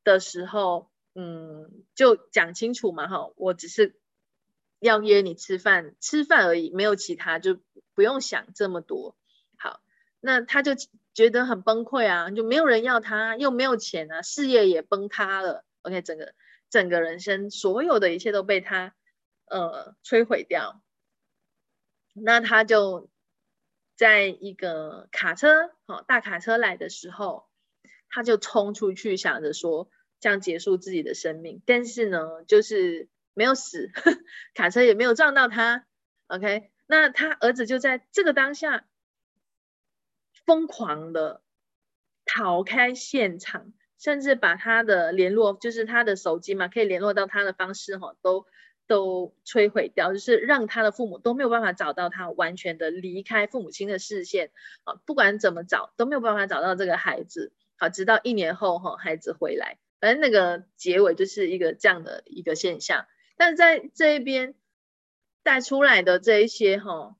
[0.03, 0.91] 的时候。
[1.19, 3.99] 嗯，就讲清楚嘛，哈，我只是
[4.77, 7.59] 要约你吃饭，吃饭而已，没有其他，就
[7.95, 9.17] 不用想这么多。
[9.57, 9.81] 好，
[10.19, 10.73] 那他就
[11.15, 15.65] 觉得很崩溃啊，就没有人要他，又没有钱啊，事业也崩塌了。
[15.81, 16.35] OK，整个
[16.69, 18.93] 整个人生，所有的一切都被他
[19.45, 20.83] 呃摧毁掉。
[22.13, 23.09] 那他就
[23.95, 27.47] 在一个卡车，哦，大卡车来的时候，
[28.07, 29.89] 他就冲出去，想着说。
[30.19, 33.91] 这样结束自己的生命，但是呢，就是没有死，
[34.55, 35.85] 卡车也没有撞到他。
[36.27, 38.85] OK，那他儿子就在这个当下
[40.45, 41.41] 疯狂的
[42.25, 48.45] 逃开现场，甚至把他的联络，就是他的手机嘛，可以联络到他的方式哈，都
[48.87, 54.51] 都摧毁掉，就是让他的父母都没有办法找到他，完全的离开父母亲的视线
[54.83, 57.53] 啊，不管怎么找都没有办法找到这个孩子。
[57.77, 59.77] 好，直到一年后哈，孩子回来。
[59.99, 64.53] 反正那个结尾就是一个这样的一个现象，但是在这一边
[65.43, 67.15] 带出来的这一些哈，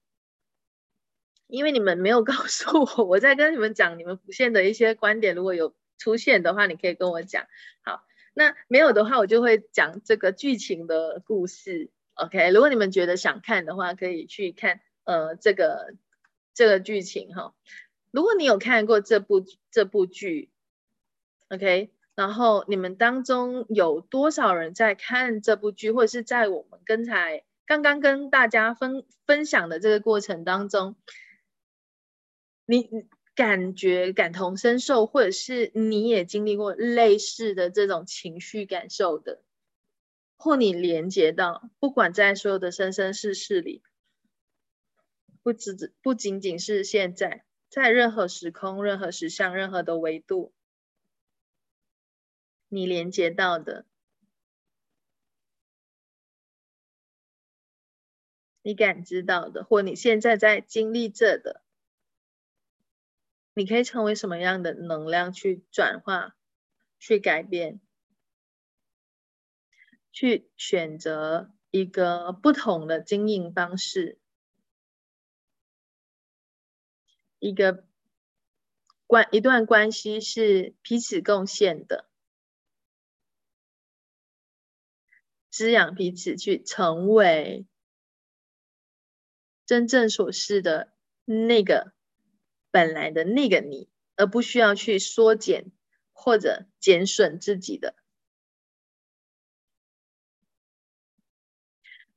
[1.47, 7.47] 因为你们没有告诉我，我在跟你们讲你们浮现的一些观点，如果有出现的话，你可以跟我讲。
[7.81, 8.03] 好，
[8.33, 11.89] 那没有的话，我就会讲这个剧情的故事。
[12.13, 15.95] OK，如果你们觉得想看的话，可以去看呃这个
[16.53, 17.55] 这个剧情哈。
[18.11, 20.51] 如果你有看过这部这部剧
[21.49, 21.91] ，OK。
[22.17, 30.95] 然后你们当中有多少人在看这部剧，或者是在我们刚才刚刚跟大家分分享的这个过程当中，
[32.65, 32.89] 你
[33.35, 39.43] 感觉感同身受，或者是你也经历过类似的这种情绪感受的，
[40.37, 43.83] 或你连接到，不管在所有的生生世世里，
[45.43, 50.51] 不只只不仅仅是现在，在任何时空、任何时相、任何的维度，
[52.69, 53.85] 你连接到的，
[58.61, 61.63] 你感知到的，或你现在在经历着的。
[63.53, 66.35] 你可以成为什么样的能量去转化、
[66.99, 67.81] 去改变、
[70.11, 74.19] 去选择一个不同的经营方式，
[77.39, 77.83] 一个
[79.07, 82.06] 关一段关系是彼此贡献的，
[85.49, 87.65] 滋养彼此，去成为
[89.65, 90.93] 真正所示的
[91.25, 91.93] 那个。
[92.69, 95.71] 本来的那个你，而不需要去缩减
[96.11, 97.95] 或者减损自己的，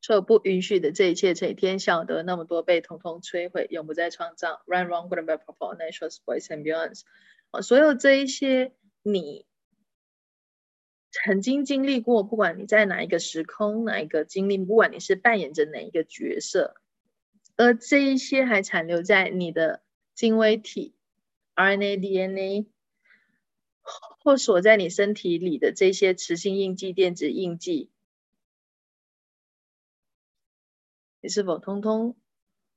[0.02, 4.60] 所有不允许的这一切，这一天晓得那么多被统统摧毁，永不再创造。
[4.66, 7.02] Run, wrong, good and bad, purple, natural, boys and beyonds。
[7.52, 9.46] 啊，所有这一些你
[11.10, 16.76] 曾经经历过，不管你在哪一个时空、哪一个经历，不管你是扮演着哪一个角色，
[17.56, 19.82] 而这一些还残留在你的。
[20.12, 20.94] 精微体、
[21.54, 22.66] RNA、DNA
[24.22, 27.90] 或锁在你身体里的这些磁性印记、电子印记，
[31.22, 32.18] 你是否通通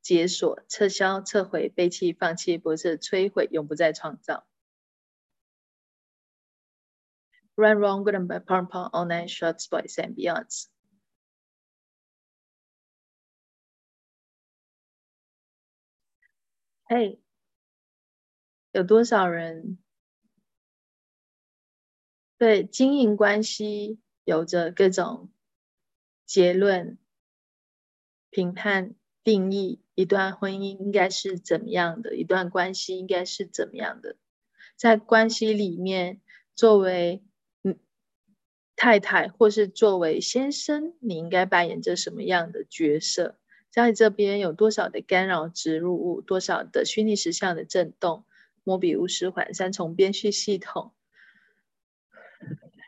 [0.01, 4.47] 解锁、撤销、撤回、背弃、放弃，不是摧毁，永不再创造
[7.55, 10.67] ？Run, wrong, good and bad, pound, pound, all nine shots, boys and beyonds。
[16.85, 17.19] 嘿。
[18.71, 19.77] 有多少人
[22.39, 25.31] 对经营关系有着各种
[26.25, 26.97] 结论、
[28.31, 29.83] 评判、定义？
[29.93, 32.15] 一段婚姻应该是怎么样的？
[32.15, 34.17] 一段关系应该是怎么样的？
[34.75, 36.19] 在关系里面，
[36.55, 37.23] 作为
[38.75, 43.37] 太太或是作为先生，你应该扮演着什么样的角色？
[43.69, 46.21] 在这边有多少的干扰植入物？
[46.21, 48.25] 多少的虚拟实像的震动？
[48.65, 50.93] 摩比乌斯环三重编序系统，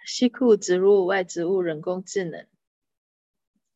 [0.05, 2.45] 西库植入外植物人工智能，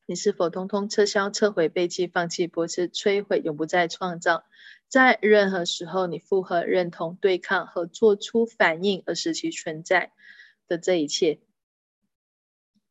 [0.06, 4.46] 你是否通通撤销、撤回、背弃、放弃、驳斥、摧毁、永不再创造？
[4.88, 10.14] 在任何时候，你复合、认同、对抗和做出反应而使其存在
[10.70, 11.40] 的这一切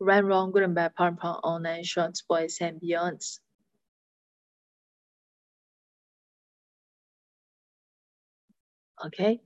[0.00, 3.38] ，right, wrong, good and bad, power, power, all nine shorts, boys and beyonds。
[8.96, 9.40] OK，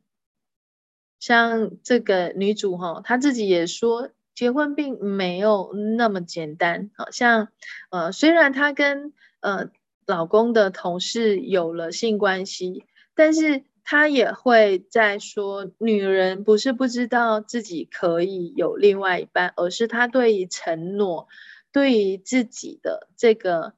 [1.20, 6.90] 像这个女主哈，她自己也说，结婚并没有那么简单。
[6.96, 7.48] 好像
[7.90, 9.70] 呃，虽然她跟呃
[10.06, 21.28] 老公的同事有了性关系，但是他也会在说，女人不是不知道自己可以有另外一半，而是她对于承诺，
[21.72, 23.74] 对于自己的这个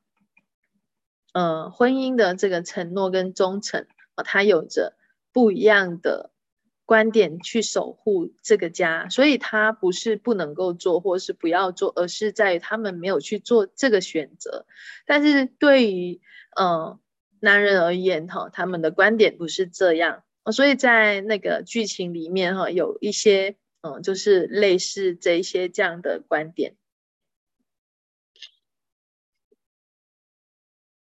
[1.33, 4.97] 呃婚姻的这个承诺跟忠诚啊，她有着。
[5.35, 6.31] 不一样的
[6.85, 14.65] 观点去守护这个家，所以他不是不能够做，或是不要做，而是在于他们没有去做这个选择。
[15.07, 16.21] 但是对于
[16.57, 17.01] 嗯
[17.45, 26.75] 男人而言，哈，他们的观点不是这样，所以在那个剧情里面，哈，有一些嗯，就是类似这一些这样的观点。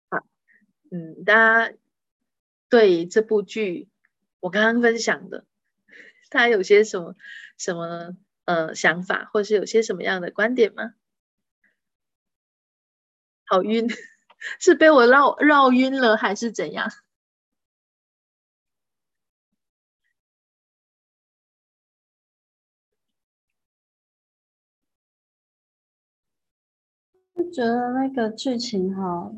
[0.09, 0.25] 好，
[0.89, 1.35] 嗯，大
[1.69, 1.77] 家
[2.67, 3.87] 对这部剧。
[4.39, 5.45] 我刚刚分享的，
[6.29, 7.15] 他有些什么
[7.57, 10.95] 什么呃想法，或是有些什么样的观点吗？
[13.45, 13.87] 好晕，
[14.59, 16.89] 是被我绕绕晕了，还是怎样？
[27.35, 29.35] 就觉得那个剧情好，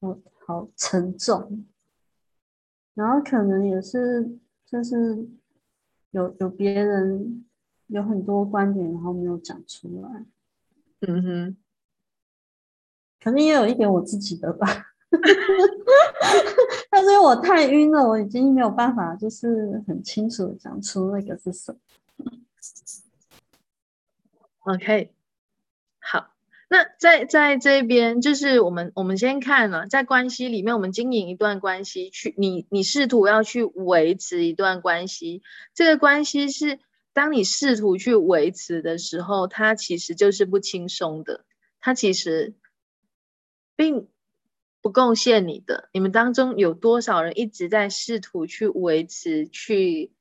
[0.00, 1.66] 好好沉重。
[2.94, 5.28] 然后可能也是，就是
[6.10, 7.44] 有有别人
[7.86, 10.26] 有很多观点，然后没有讲出来。
[11.00, 11.56] 嗯哼，
[13.22, 14.86] 可能也有一点我自己的吧。
[16.90, 21.78] 但是我太晕了，我已经没有办法，就是很清楚讲出那个是什么。
[24.60, 25.12] OK，
[25.98, 26.32] 好，
[26.68, 35.42] 那在在这边，就是我们我们先看了，在关系里面，我们经营一段关系，去你你试图要去维持一段关系，
[35.74, 36.78] 这个关系是
[37.12, 41.44] 当你试图去维持的时候，它其实就是不轻松的，
[41.80, 42.54] 它其实
[43.82, 44.08] 并
[44.80, 45.88] 不贡献你的。
[45.92, 50.12] 你们当中有多少人一直在试图去维持去？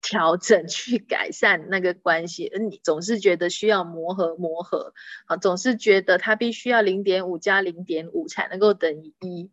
[0.00, 4.94] 调整去改善那个关系，而你总是觉得需要磨合磨合
[5.26, 9.50] 啊，总是觉得它必须要零点五加零点五才能够等于一，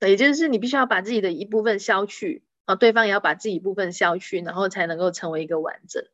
[0.00, 6.04] 也就是你必须要把自己的一部分消去啊，对方也要把自己一部分消去，然后才能够成为一个完整。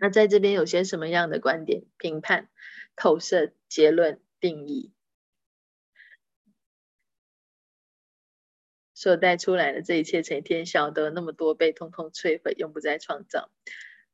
[0.00, 2.48] 那在这边有些什么样的观点、评判、
[2.96, 4.92] 投射、结论、定义？
[8.94, 13.50] 所带出来的这一切，成天晓得那么多，被通通摧毁，永不再创造。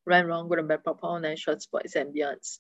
[0.04, 2.56] Run wrong, good and bad, pop on and shorts, boys and beyonds.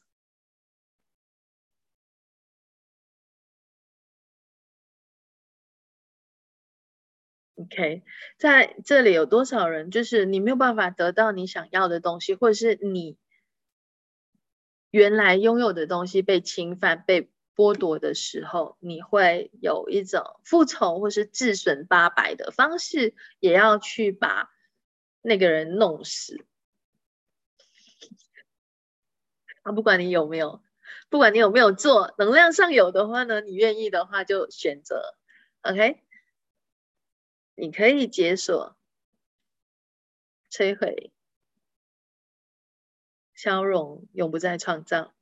[7.56, 8.02] OK，
[8.36, 13.16] 在这里有多少人，就是你没有办法得到你想要的东西，或者是你
[14.90, 17.30] 原来拥有的东西被侵犯、被。
[17.58, 24.48] 剥夺的时候，你会有一种复仇或是自损八百的方式，也要去把
[25.22, 26.46] 那个人弄死。
[29.62, 30.62] 啊，不管你有没有，
[31.08, 35.16] 不管你有没有做，能量上有的话呢，你愿意的话就选择。
[35.62, 36.04] OK，
[37.56, 38.76] 你可以解锁、
[40.48, 41.10] 摧毁、
[43.38, 45.14] 消融，永不再创造。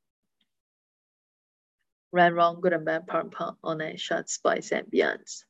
[2.11, 5.43] Right, wrong, good and bad, p o p o on a short spice and beyonds。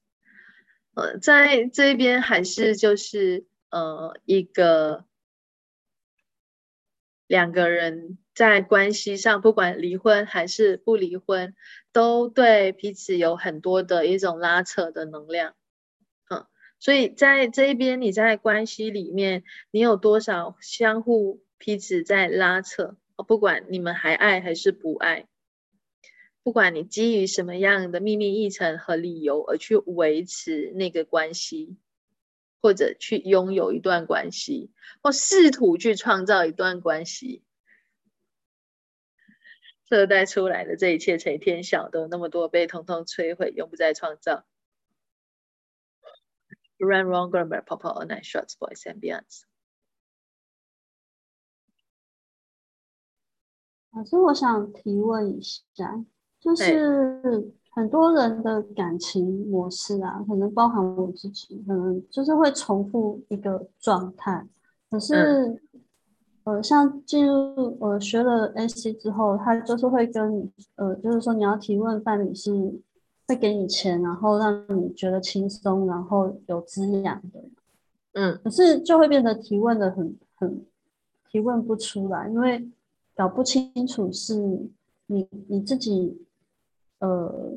[0.95, 5.05] 呃，在这边还是就是呃一个
[7.29, 11.55] 两个人在关系上，不管离婚还是不离婚，
[11.93, 15.55] 都对彼此有很多的一种拉扯的能量。
[16.29, 16.45] 嗯，
[16.81, 22.97] 所以在这一边，你在关系里面，你有多少相互彼此在拉扯？
[23.27, 25.27] 不管你们还爱还是不爱。
[26.43, 31.77] 不管你基于什么样的秘密议程和理由而去维持那个关系，
[32.61, 34.71] 或者去拥有一段关系，
[35.03, 37.43] 或试图去创造一段关系，
[39.87, 42.07] 这带出来的这一切，谁天晓得？
[42.07, 44.47] 那么多被通通摧毁，永不再创造。
[46.79, 49.43] Run wrong, g r a b pop all night shots, boys and beyonds。
[53.97, 56.05] 老师，我想提问一下。
[56.39, 64.47] 就是很多人的感情模式啊，可能包含我自己，可能就是会重复一个状态。
[64.91, 65.61] 可是，
[66.45, 72.53] 呃，像进入呃学了 AC 之后，他就是会跟你呃，就是说你要提问伴侣是
[73.27, 77.43] 会给你钱，然后让你觉得轻松，然后有滋养的。
[78.13, 80.65] 嗯，可是就会变得提问的很很
[81.29, 82.71] 提问不出来，因为
[83.17, 84.37] 搞不清楚是
[85.07, 86.23] 你你自己。
[86.99, 87.53] 呃，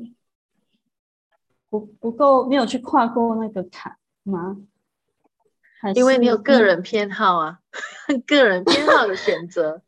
[1.70, 4.58] 不不够，没有去跨过那个坎吗？
[5.94, 7.60] 因为你有个人偏好啊，
[8.26, 9.80] 个人偏好的选择。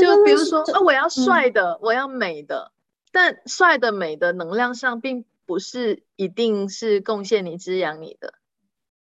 [0.00, 2.72] 就比如说，啊，我要帅的，我要美的，
[3.12, 8.34] 但帅的、美的能量上，并不是一定是贡献你、滋养你的。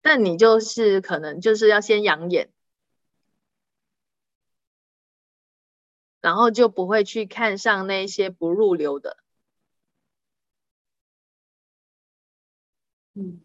[0.00, 2.48] 但你就是可能就是要先养眼，
[6.22, 9.18] 然后就不会去看上那些不入流的。
[13.14, 13.40] 嗯，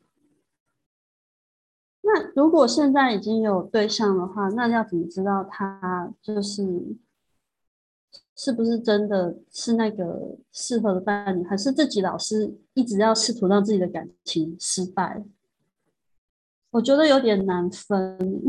[2.02, 6.96] 那如果现在已经有对象的话，那要怎么知道他就是
[8.34, 15.26] 是不是真的是那个适合的伴侣，还是自己老是一直要试图让自己的感情失败？
[16.70, 18.42] 我觉得有点难分，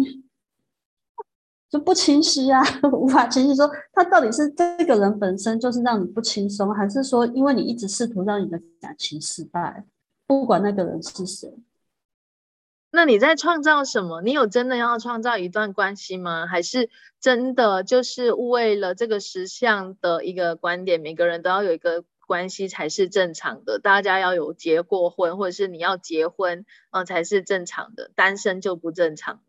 [1.70, 2.62] 就不清晰啊，
[2.92, 9.84] 无法清晰说他到底是这个人本身就是让你不轻松，还是说因为你一直试图让你的感情失败？
[10.26, 11.54] 不管那个人是谁，
[12.90, 14.22] 那你在创造什么？
[14.22, 16.46] 你有真的要创造一段关系吗？
[16.46, 16.88] 还是
[17.20, 23.78] 真的就是为了这个实相的一个观点，每个人都要有一个关系才是正常的？
[23.78, 29.40] 大家要有结过婚，或者是你要结婚啊才是正常的，单身就不正常。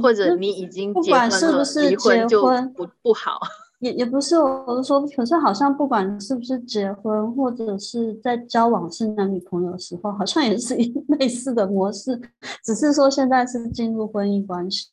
[0.00, 2.42] 或者你已经结婚了，离婚就
[2.74, 3.38] 不不好。
[3.80, 10.74] 也也不是，我是说，可是好像不管是不是结婚，或者是在交往是男女朋友的时候，好像也是
[11.20, 12.20] 类似的模式，
[12.64, 14.90] 只是说现在是进入婚姻关系。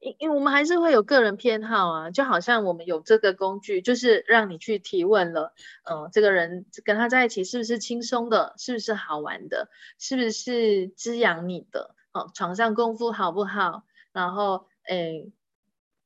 [0.00, 5.54] 因因为我们还是会有个人偏好啊，就好像我们有这个工具，就是让你去提问了，
[5.90, 9.68] 嗯，这个人跟他在一起是不是轻松的，是不是好玩的，
[9.98, 15.32] 是不是滋养你的，哦，床上功夫好不好，然后，诶，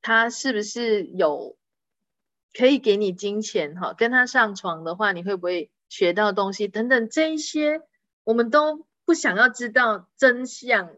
[0.02, 1.56] 他是不是有
[2.52, 7.80] 可以给你金钱，哈，跟他上床的话，你会不会学到东西等等这一些，
[8.24, 10.90] 我们都不想要知道真相。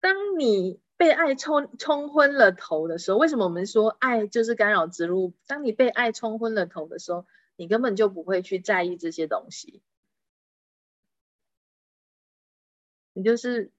[0.00, 5.34] 当你被爱冲冲昏了头的时候，为什么我们说爱就是干扰之路？
[5.46, 7.26] 当你被爱冲昏了头的时候，
[7.56, 9.82] 你根本就不会去在意这些东西，
[13.16, 13.72] 你就是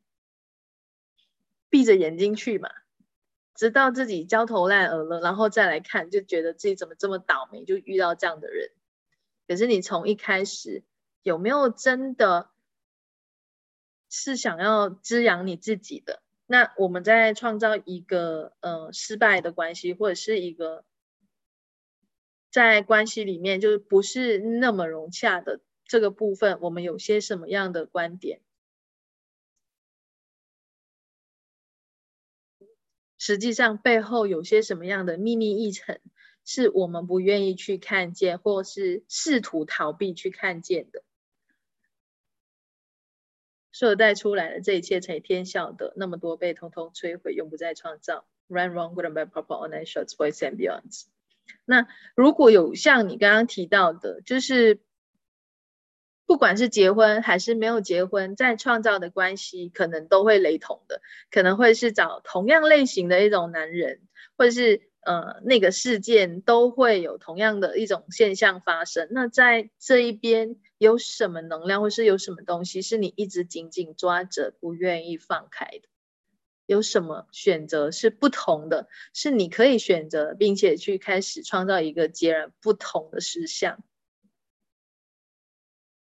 [1.70, 2.70] 闭着眼睛去嘛，
[3.56, 8.72] 直到自己焦头烂额了，然后再来看，就觉得自己怎么这么倒霉，就遇到这样的人。
[9.48, 10.84] 可是你从一开始
[11.22, 12.50] 有没有真的？
[14.10, 20.86] 是想要滋养你自己的，那我们在创造一个呃失败的关系，或者是一个
[22.50, 28.40] 在关系里面就是不是那么融洽的这个部分，我们有些什么样的观点？
[33.18, 36.00] 实际上背后有些什么样的秘密议程，
[36.46, 41.04] 是我们不愿意去看见，或是试图逃避去看见的。
[43.72, 48.26] 所带出来的这一切，才天晓得，那么多被通通摧毁，永不再创造。
[48.48, 51.04] Run wrong, good and bad, proper, online, shorts, boys and beyond.。
[51.66, 54.80] 那如果有像你刚刚提到的，就是
[56.28, 61.02] 不管是结婚还是没有结婚，在创造的关系，可能都会雷同的，
[61.32, 64.02] 可能会是找同样类型的一种男人，
[64.38, 64.84] 或者是。
[65.08, 69.08] 呃，那个事件都会有同样的一种现象发生。
[69.12, 75.88] 那在这一边有什么能量，或是有什么东西是你一直紧紧抓着，不愿意放开的？
[76.66, 78.90] 有什么选择是不同的？
[79.14, 83.82] 是你可以选择，并且去开始创造一个截然不同的实相，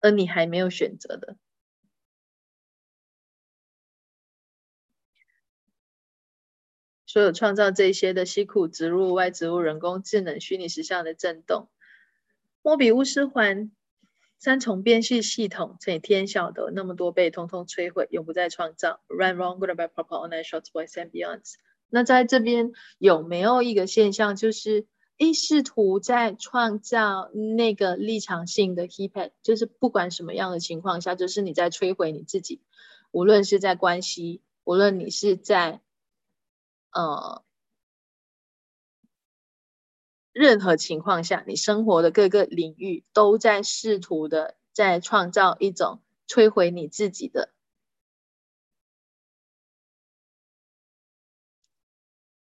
[0.05, 1.39] 而你还没有选择的。
[7.07, 11.71] 所有创造这些的西苦植入外植物人工智能虚拟实像的震动，
[12.61, 13.73] 莫比乌斯环
[14.39, 19.03] 三重变系系统，这天晓得那么多被，通通摧毁，永不再创造。
[19.07, 21.55] Run wrong, good by, proper, online, short, boys and beyonds。
[21.89, 24.87] 那在这边有没有一个现象，就是
[25.17, 32.61] 一试图在创造那个立场性的 h e p a d 就是不管什么样的情况下，就是你在摧毁你自己，
[33.11, 35.81] 无论是在关系，无论你是在。
[36.97, 37.43] 呃，
[40.31, 47.53] 任何情况下，你生活的各个领域都在试图的在创造一种摧毁你自己的。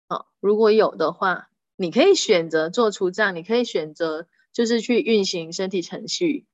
[0.07, 1.50] 哦，如果有的话，
[1.81, 6.45] 你可以选择做出这样，你可以选择就是去运行身体程序。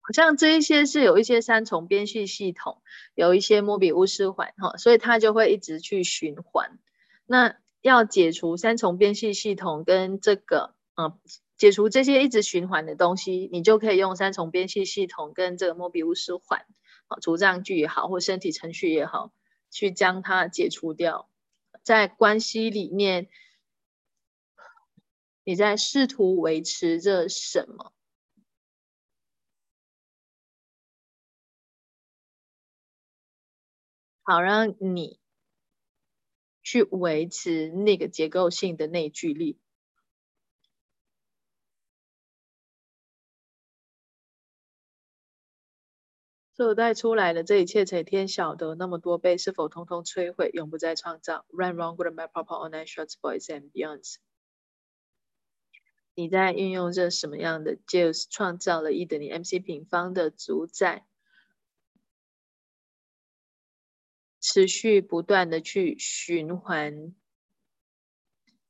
[0.00, 2.82] 好像这一些是有一些三重编序系统，
[3.14, 6.78] 有一些莫比乌斯环哈，所以它就会一直去循环。
[7.26, 11.18] 那要解除三重编序系统跟这个，嗯，
[11.56, 16.66] 解除这些一直循环的东西，你就可以用三重编序系统跟这个莫比乌斯环，
[17.08, 19.32] 啊，除障句也好，或身体程序也好，
[19.74, 21.28] 去将它解除掉。
[21.82, 23.28] 在关系里面，
[25.42, 27.92] 你在试图维持着什么？
[34.22, 35.18] 好，让你
[36.62, 39.58] 去维持那个结构性的内聚力。
[46.56, 54.18] 所有带出来的这一切，才天晓得那么多倍，是否通通摧毁，永不再创造？Run wrong, with my proper online shorts, boys and beyonds。
[56.14, 61.08] 你在运用着什么样的 Juice 创造了一等于 MC 平方的主宰？
[64.40, 67.16] 持续不断的去循环、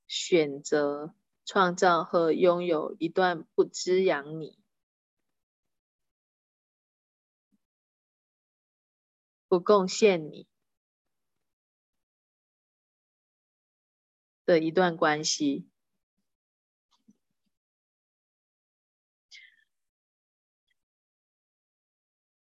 [0.07, 1.13] 选择、
[1.45, 4.59] 创造和拥有一段不滋养你、
[9.49, 10.47] 不贡献你
[14.45, 15.69] 的一段关系。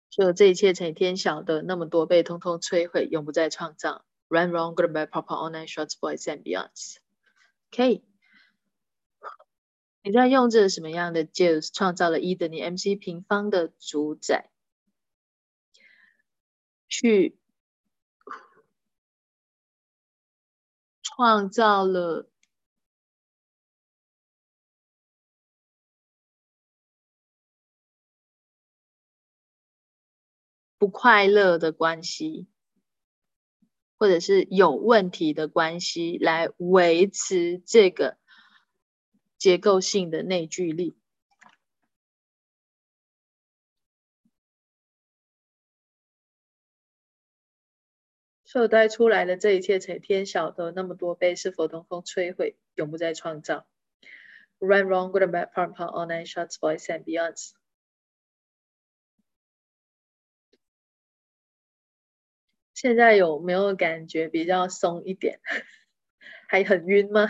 [0.10, 4.06] 就这一切，成天晓的那么多被通通摧毁，永不再创造。
[4.30, 7.00] Run wrong, good bad, proper, online, shorts, boys and beyonds.
[7.70, 8.02] OK，
[10.02, 14.50] 你在用着什么样的 juice 创造了一等于 MC 平方的主宰？
[16.98, 17.38] 去
[21.04, 22.30] 创造了
[30.78, 32.48] 不快乐的关系，
[33.98, 38.18] 或者是有问题的关系，来维持这个
[39.38, 40.98] 结构性的内聚力。
[48.56, 53.68] 受带出来的这一切，才天晓得那么多被是否通风摧毁，永不再创造。
[54.60, 57.52] Run wrong, good and bad, part part, all nine shots, boys and beyonds。
[62.74, 65.42] 现在有没有感觉比较松一点？
[66.48, 67.28] 还很晕吗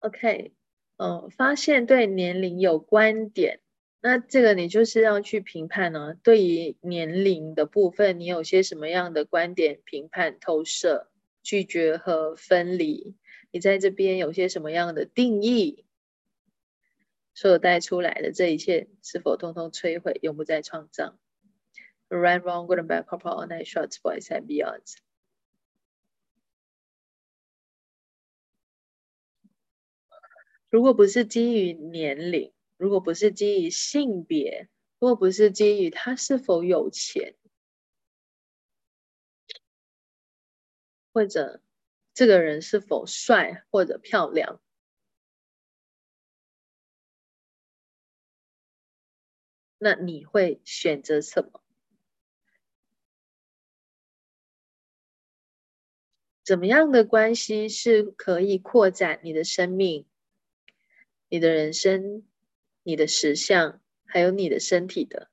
[0.00, 0.52] ？OK，
[0.96, 3.60] 嗯，发现对年龄有观点，
[4.00, 6.14] 那这个你就是要去评判呢。
[6.22, 11.10] 对于年龄的部分，你有些什么样的观点、评判、投射、
[11.42, 13.16] 拒绝和分离？
[13.50, 15.84] 你在这边有些什么样的定义？
[17.34, 21.16] 所有带出来的这一切，是否通通摧毁，永不再创造
[22.08, 24.96] ？Right, wrong, good and bad, purple all night, shorts, boys and beyonds。
[30.70, 37.34] 如果不是基于年龄，如果不是基于性别，如果不是基于他是否有钱，
[41.14, 41.60] 或者
[42.14, 44.60] 这个人是否帅或者漂亮，
[49.78, 51.62] 那你会选择什么？
[56.44, 60.07] 怎么样的关系是可以扩展你的生命？
[61.28, 62.24] 你的人生、
[62.82, 65.28] 你的实相，还有你的身体的，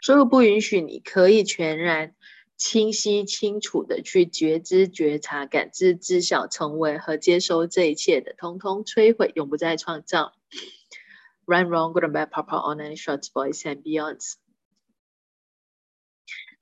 [0.00, 2.14] 所有不允许你可以全然
[2.56, 10.32] 清晰、清楚的去觉知、觉察、感知、知晓、成为和接收这一切的，通通摧毁，永不再创造。
[11.46, 14.36] Run wrong, good and bad, papa, on any shots, boys and beyonds。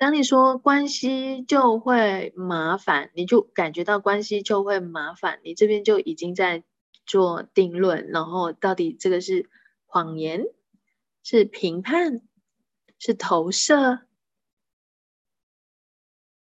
[0.02, 6.64] 当你说关系就会麻烦，你就感觉到关系就会麻烦，你这边就已经在
[7.06, 9.48] 做定论，然后到底这个是
[9.86, 10.44] 谎言，
[11.22, 12.20] 是评判，
[12.98, 14.00] 是投射，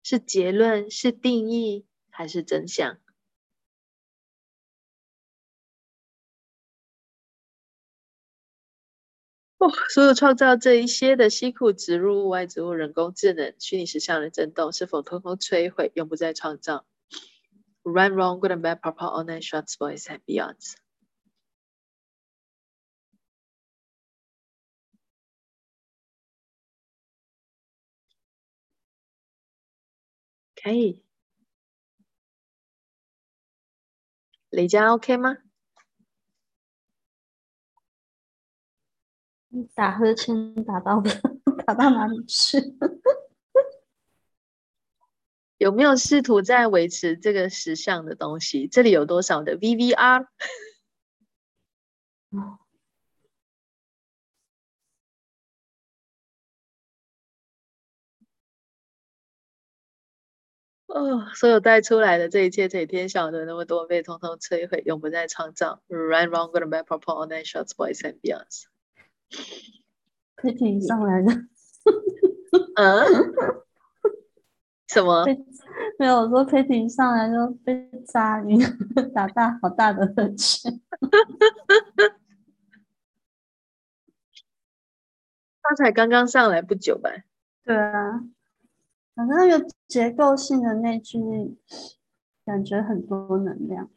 [0.02, 2.98] 是结论，是定义，还是真相？
[9.94, 16.86] 所有创造这一些的稀库植入物、外植物、人工智能、虚拟实像的震动，是否通通摧毁，永不再创造
[17.84, 20.76] ？Run wrong, good and bad, purple, all night, shots, boys and beyonds。
[30.56, 31.04] 可以，
[34.50, 35.38] 李佳 OK 吗？
[39.76, 41.02] 打呵欠打到
[41.66, 42.58] 打到哪里去？
[45.58, 48.68] 有没有试图在维持这个实像的东西？
[48.68, 50.26] 这里有多少的 VVR？
[60.88, 65.82] 哦，所有带出来的这一切，这天晓得那么多被通通摧毁，永不再创造。
[65.88, 68.66] Run, wrong, good bad, purple, night, shots, boys and beyonds。
[70.38, 71.32] 佩婷上来的，
[72.76, 73.34] 嗯？
[74.88, 75.26] 什么？
[75.98, 78.60] 没有，我说佩婷上来就被扎晕，
[79.14, 80.80] 打大好大的喷嚏。
[85.64, 87.10] 他才刚刚上来不久吧？
[87.64, 88.22] 对啊，
[89.16, 91.18] 反正那个结构性的那句，
[92.46, 93.90] 感觉很多能量。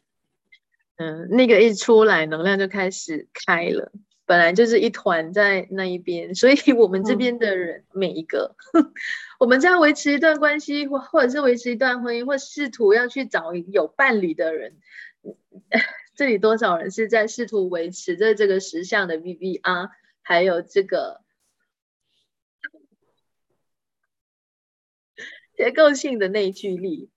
[0.97, 3.93] 嗯，那个一出来，能量就开始开了。
[4.27, 8.57] 本来就是一团在那一边，所以我们这边的人每一个，
[9.39, 14.77] 我们在维持一段关系，或或者是维持一段婚姻，或试图要去找有伴侣的人，
[16.17, 19.91] 这里多少人是在试图维持着这个实相的 VVR，
[20.23, 21.23] 还有这个
[25.57, 27.11] 结构性的内聚力。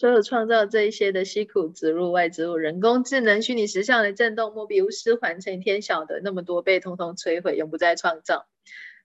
[0.00, 8.48] 所有创造这一些的稀苦植入、外植入、人工智能、虚拟实像的震动、莫比乌斯环、成天晓的那么多被通通摧毁，永不再创造。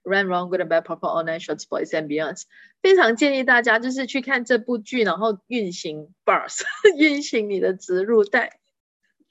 [0.04, 2.44] Run, wrong, good and bad, proper, all night, shorts, boys and beyonds。
[2.82, 6.62] 非常建议大家就是去看这部剧，然后运行 bars，
[6.98, 8.62] 运行你的植入带，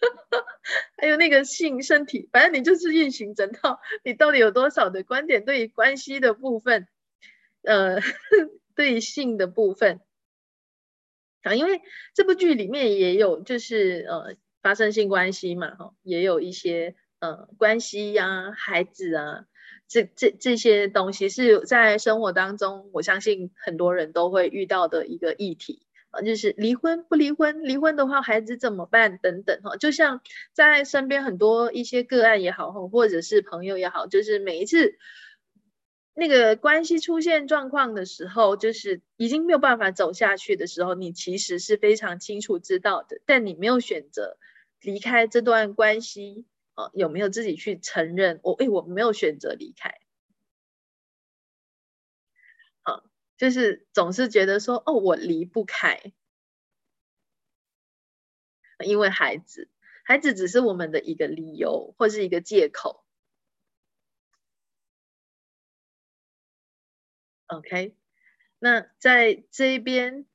[1.01, 3.81] 还有那个性身体，反正你就是运行整套。
[4.05, 6.87] 你到底有多少的观点对于关系的部分，
[7.63, 8.03] 呃，
[8.77, 10.03] 对于性的部分？
[11.45, 11.83] 啊，因为
[12.15, 19.45] 这部剧里面也有，就是呃，发生性关系嘛，哈，也有一些呃关系呀，孩子啊，
[19.87, 30.23] 这这这些东西是在生活当中，我相信很多人都会遇到的一个议题啊，就是离婚不离婚，离婚的话孩子怎么办等等哈，就像
[30.55, 34.99] 在身边很多一些个案也好，或者是朋友也好，就是每一次。
[36.15, 44.39] 那个关系出现状况的时候，就是已经没有办法走下去的时候，你其实是非常清楚知道的，但你没有选择
[44.81, 46.91] 离开这段关系啊？
[46.95, 48.41] 有没有自己去承认？
[48.45, 50.01] 我哎，我没有选择离开，
[53.37, 56.01] 就是总是觉得说，哦，我离不开，
[58.87, 59.69] 因为孩子，
[60.05, 63.04] 孩子只是我们的一个理由或是一个借口。
[67.59, 67.95] OK，
[68.59, 70.27] 那在这边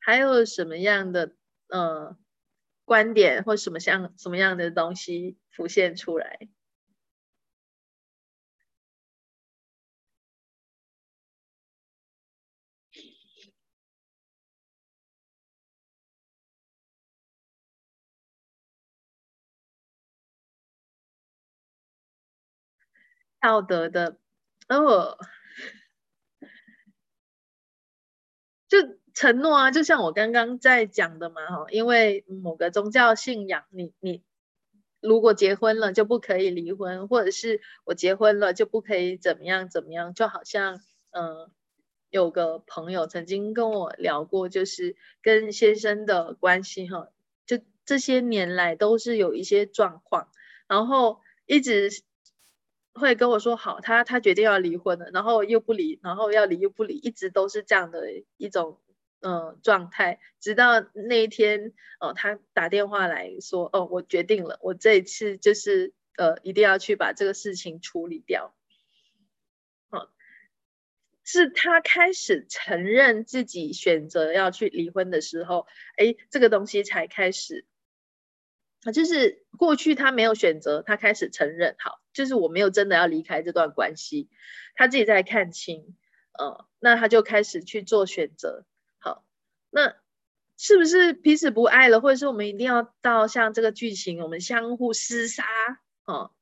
[0.00, 1.32] 还有什么样的
[1.68, 2.16] 呃
[2.84, 6.48] 观点或什么像什么样的东西浮现出来？
[23.42, 24.18] 道德的
[24.68, 25.16] 哦。
[28.68, 28.78] 就
[29.14, 34.22] 承诺啊，就像我刚刚在讲的嘛，哈，因为某个宗教信仰，你你
[35.00, 41.50] 如果结婚了就不可以离婚，或者是我结婚了就不可以怎么样怎么样，就好像嗯，
[42.10, 47.08] 有个朋友曾经跟我聊过，就是跟先生的关系哈，
[47.46, 50.28] 就这些年来都是有一些状况，
[50.68, 51.90] 然后一直。
[52.98, 58.80] 会跟我说好，他他决定要离婚了，然后又不离，然后要离又不离，一直都是这样的一种
[59.20, 68.54] 嗯状态，直到那一天哦，他打电话来说哦，我决定了，我这一次就是呃一定要去把这个事情处理掉，
[69.90, 70.10] 哦，
[71.24, 77.64] 是他开始承认自己选择要去离婚的时候，哎，这个东西才开始。
[78.84, 84.28] 啊，就是过去他没有选择，他开始承认，好，就是我没有真的要离开这段关系，
[84.74, 85.96] 他自己在看清，
[86.38, 88.64] 呃，那他就开始去做选择，
[88.98, 89.24] 好，
[89.70, 89.96] 那
[90.56, 95.44] 是不是彼此不爱了，或者是我们一定要到像这个剧情，我们相互厮杀，
[96.04, 96.32] 哦，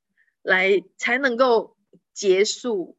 [0.43, 1.76] 来才能够
[2.12, 2.99] 结束？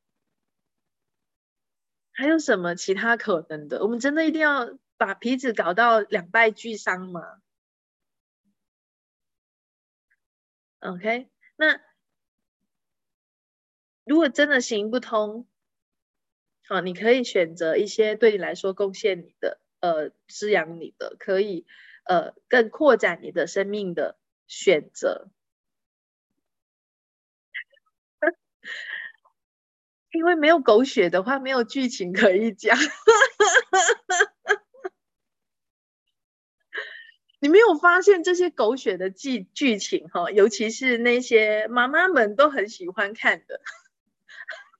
[2.12, 3.84] 还有什么其他可能的？
[3.84, 7.22] 我们真的一定要把彼此搞到两败俱伤吗
[10.82, 11.80] ？OK，那
[14.06, 15.48] 如果真的行不通，
[16.68, 21.66] 好，你可以选择一些对你来说贡献你的、呃，滋养你的，可以
[22.06, 24.18] 呃更扩展你的生命的
[24.48, 25.30] 选择，
[30.12, 32.78] 因为没有狗血的话，没有剧情可以讲。
[37.40, 43.62] 你没有发现这些狗血的剧剧情哈，尤其是那些妈妈们都很喜欢看的，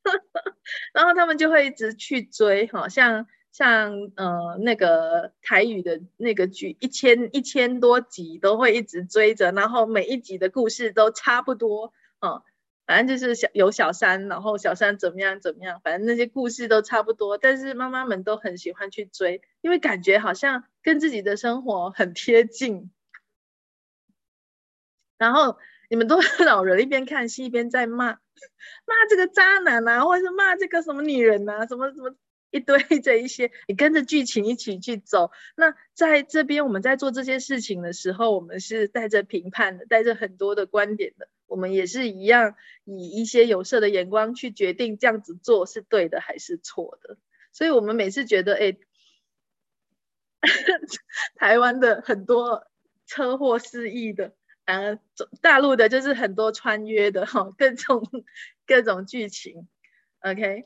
[0.94, 12.42] 然后他们就会一直去追哈，像像呃那个台语的那个剧，一千一千多集都会一直追着，然后每一集的故事都差不多啊。
[12.88, 17.38] 反正就是小有小三，然后小三怎么样怎么样，反正那些故事都差不多。
[17.38, 22.90] 但是妈妈们都很喜欢去追，因为感觉好像跟自己的生活很贴近。
[25.18, 25.58] 然后
[25.90, 28.20] 你们都是老人一边看戏一边在骂，骂
[29.10, 32.16] 这个渣男啊，或者是骂这个什么女人啊，什么什么
[32.52, 35.32] 一堆 这一些，你跟着剧情一起去走。
[35.58, 41.28] 那在这边我们在做这些事情的时候，我们是带着评判的，带着很多的观点的。
[41.48, 47.18] 我们也是一样，以一些有色的眼光去决定这样子做是对的还是错的。
[47.52, 48.78] 所以，我们每次觉得，哎，
[51.36, 52.68] 台湾的很多
[53.08, 54.36] 车祸失忆的，
[54.66, 55.00] 呃，
[55.42, 58.08] 大陆的就是很多穿越的哈，各种
[58.68, 59.68] 各种剧情。
[60.20, 60.66] OK，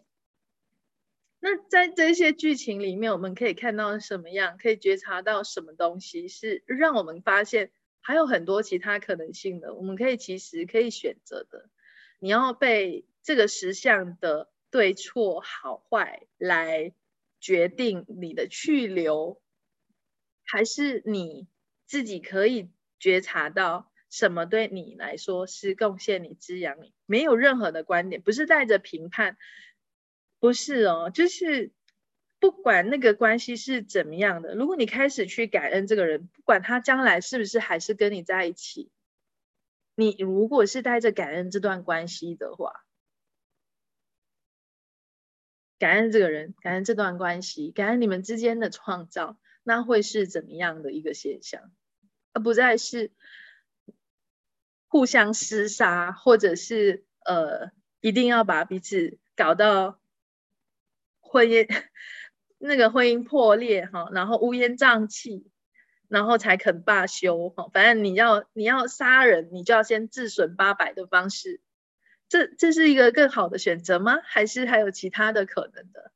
[1.39, 4.57] 那在这些剧情里面，我们可以看到什么样？
[4.57, 7.71] 可以觉察到什么东西是让我们发现
[8.01, 9.73] 还有很多其他可能性的？
[9.73, 11.69] 我们可以其实可以选择的。
[12.19, 16.93] 你要被这个实相的对错好坏来
[17.39, 19.41] 决定你的去留，
[20.43, 21.47] 还是你
[21.85, 26.93] 自己可以觉察到什么对你来说是贡献你、滋养你？
[27.05, 29.37] 没有任何的观点，不是带着评判。
[30.39, 31.71] 不是哦，就是
[32.41, 38.89] 不管那个关系是怎么样的，如果你开始去感恩这个人，不管他将来是不是还是跟你在一起，
[39.93, 42.83] 你如果是带着感恩这段关系的话，
[45.77, 51.71] 感恩这个人，感恩这段关系，感恩你们之间的创造，那会是怎么样的一个现象？
[52.33, 53.11] 而不再是
[54.87, 57.69] 互相厮杀，或者是呃，
[57.99, 59.99] 一定要把彼此搞到。
[61.23, 61.65] 婚姻
[62.63, 65.47] 那个婚姻破裂哈，然后乌烟瘴气，
[66.07, 67.69] 然后才肯罢休哈。
[67.73, 71.59] 反正你要你要杀人，你就要先自损八百的方式，
[72.29, 74.19] 这这是一个更好的选择吗？
[74.23, 76.11] 还是还有其他的可能的？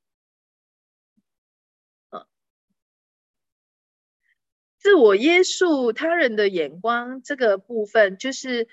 [4.77, 8.67] 自我约束他人的眼光这个部分就是。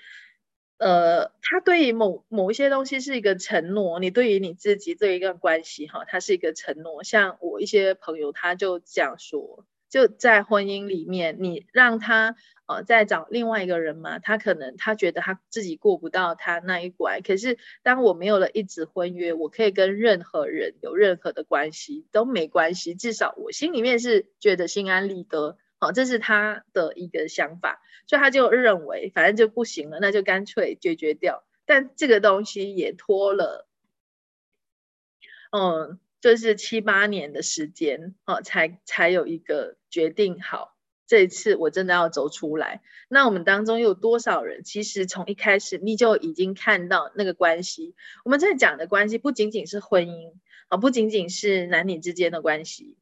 [0.83, 7.03] 呃，他对于某某一些东西是一个承诺，你对于你自己这一个关系哈，它是一个承诺。
[7.05, 12.35] 像我一些朋友，他就这样说，就在婚姻里面，你让他
[12.67, 17.21] 呃再找另外一个人嘛，他可能他觉得他自己过不到他那一关。
[17.21, 25.57] 可是当我没有了一纸婚约，我可以跟任何人有任何的关系都没关系，至少我心里面是觉得心安理得。
[25.83, 31.43] 好，这是他的一个想法，所以他就认为反正就不行了，那就干脆解决掉。
[31.65, 33.67] 但这个东西也拖了，
[35.51, 40.41] 嗯，就是七八年的时间，哦，才才有一个决定。
[40.41, 40.73] 好，
[41.05, 42.81] 这一次我真的要走出来。
[43.09, 47.93] 那我们当中有多少人，其实从一开始你就已经看到那个关系？
[48.23, 50.31] 我们在讲的关系不仅仅是婚姻，
[50.69, 52.95] 啊，不仅仅是男女之间的关系。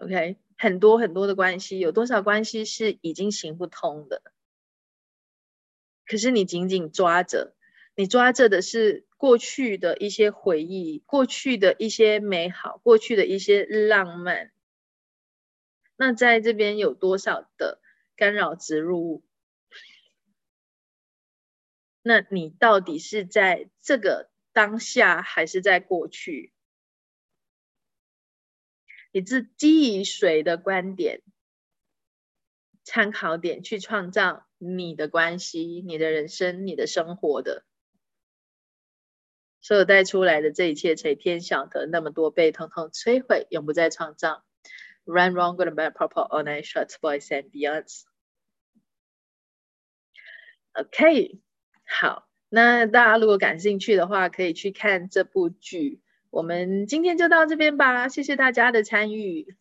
[0.00, 0.36] OK。
[0.56, 4.22] 很多很多的关系，有多少关系是已经行不通的？
[6.06, 7.54] 可是你紧紧抓着，
[7.94, 14.52] 你抓着的是过去的一些回忆，过去的一些美好，过去的一些浪漫。
[15.96, 17.80] 那在这边有多少的
[18.16, 19.24] 干扰植入物？
[22.02, 26.52] 那你到底是在这个当下，还是在过去？
[29.16, 31.22] 你是基于谁的观点、
[32.84, 37.64] 参考点去创造你的关系、你的人生、你的生活的？
[39.62, 41.86] 所有带出来的这一切，谁天晓得？
[41.86, 44.44] 那么多被统统摧毁，永不再创造。
[45.06, 48.02] Run, wrong, good, bad, purple, all night, short, boys and beyonds.
[50.74, 51.40] OK，
[51.86, 56.02] 好，那大家如果感兴趣的话，可以去看这部剧。
[56.30, 59.56] 我们今天就到这边吧，谢谢大家的参与，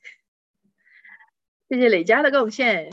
[1.70, 2.90] 谢谢磊家的贡献。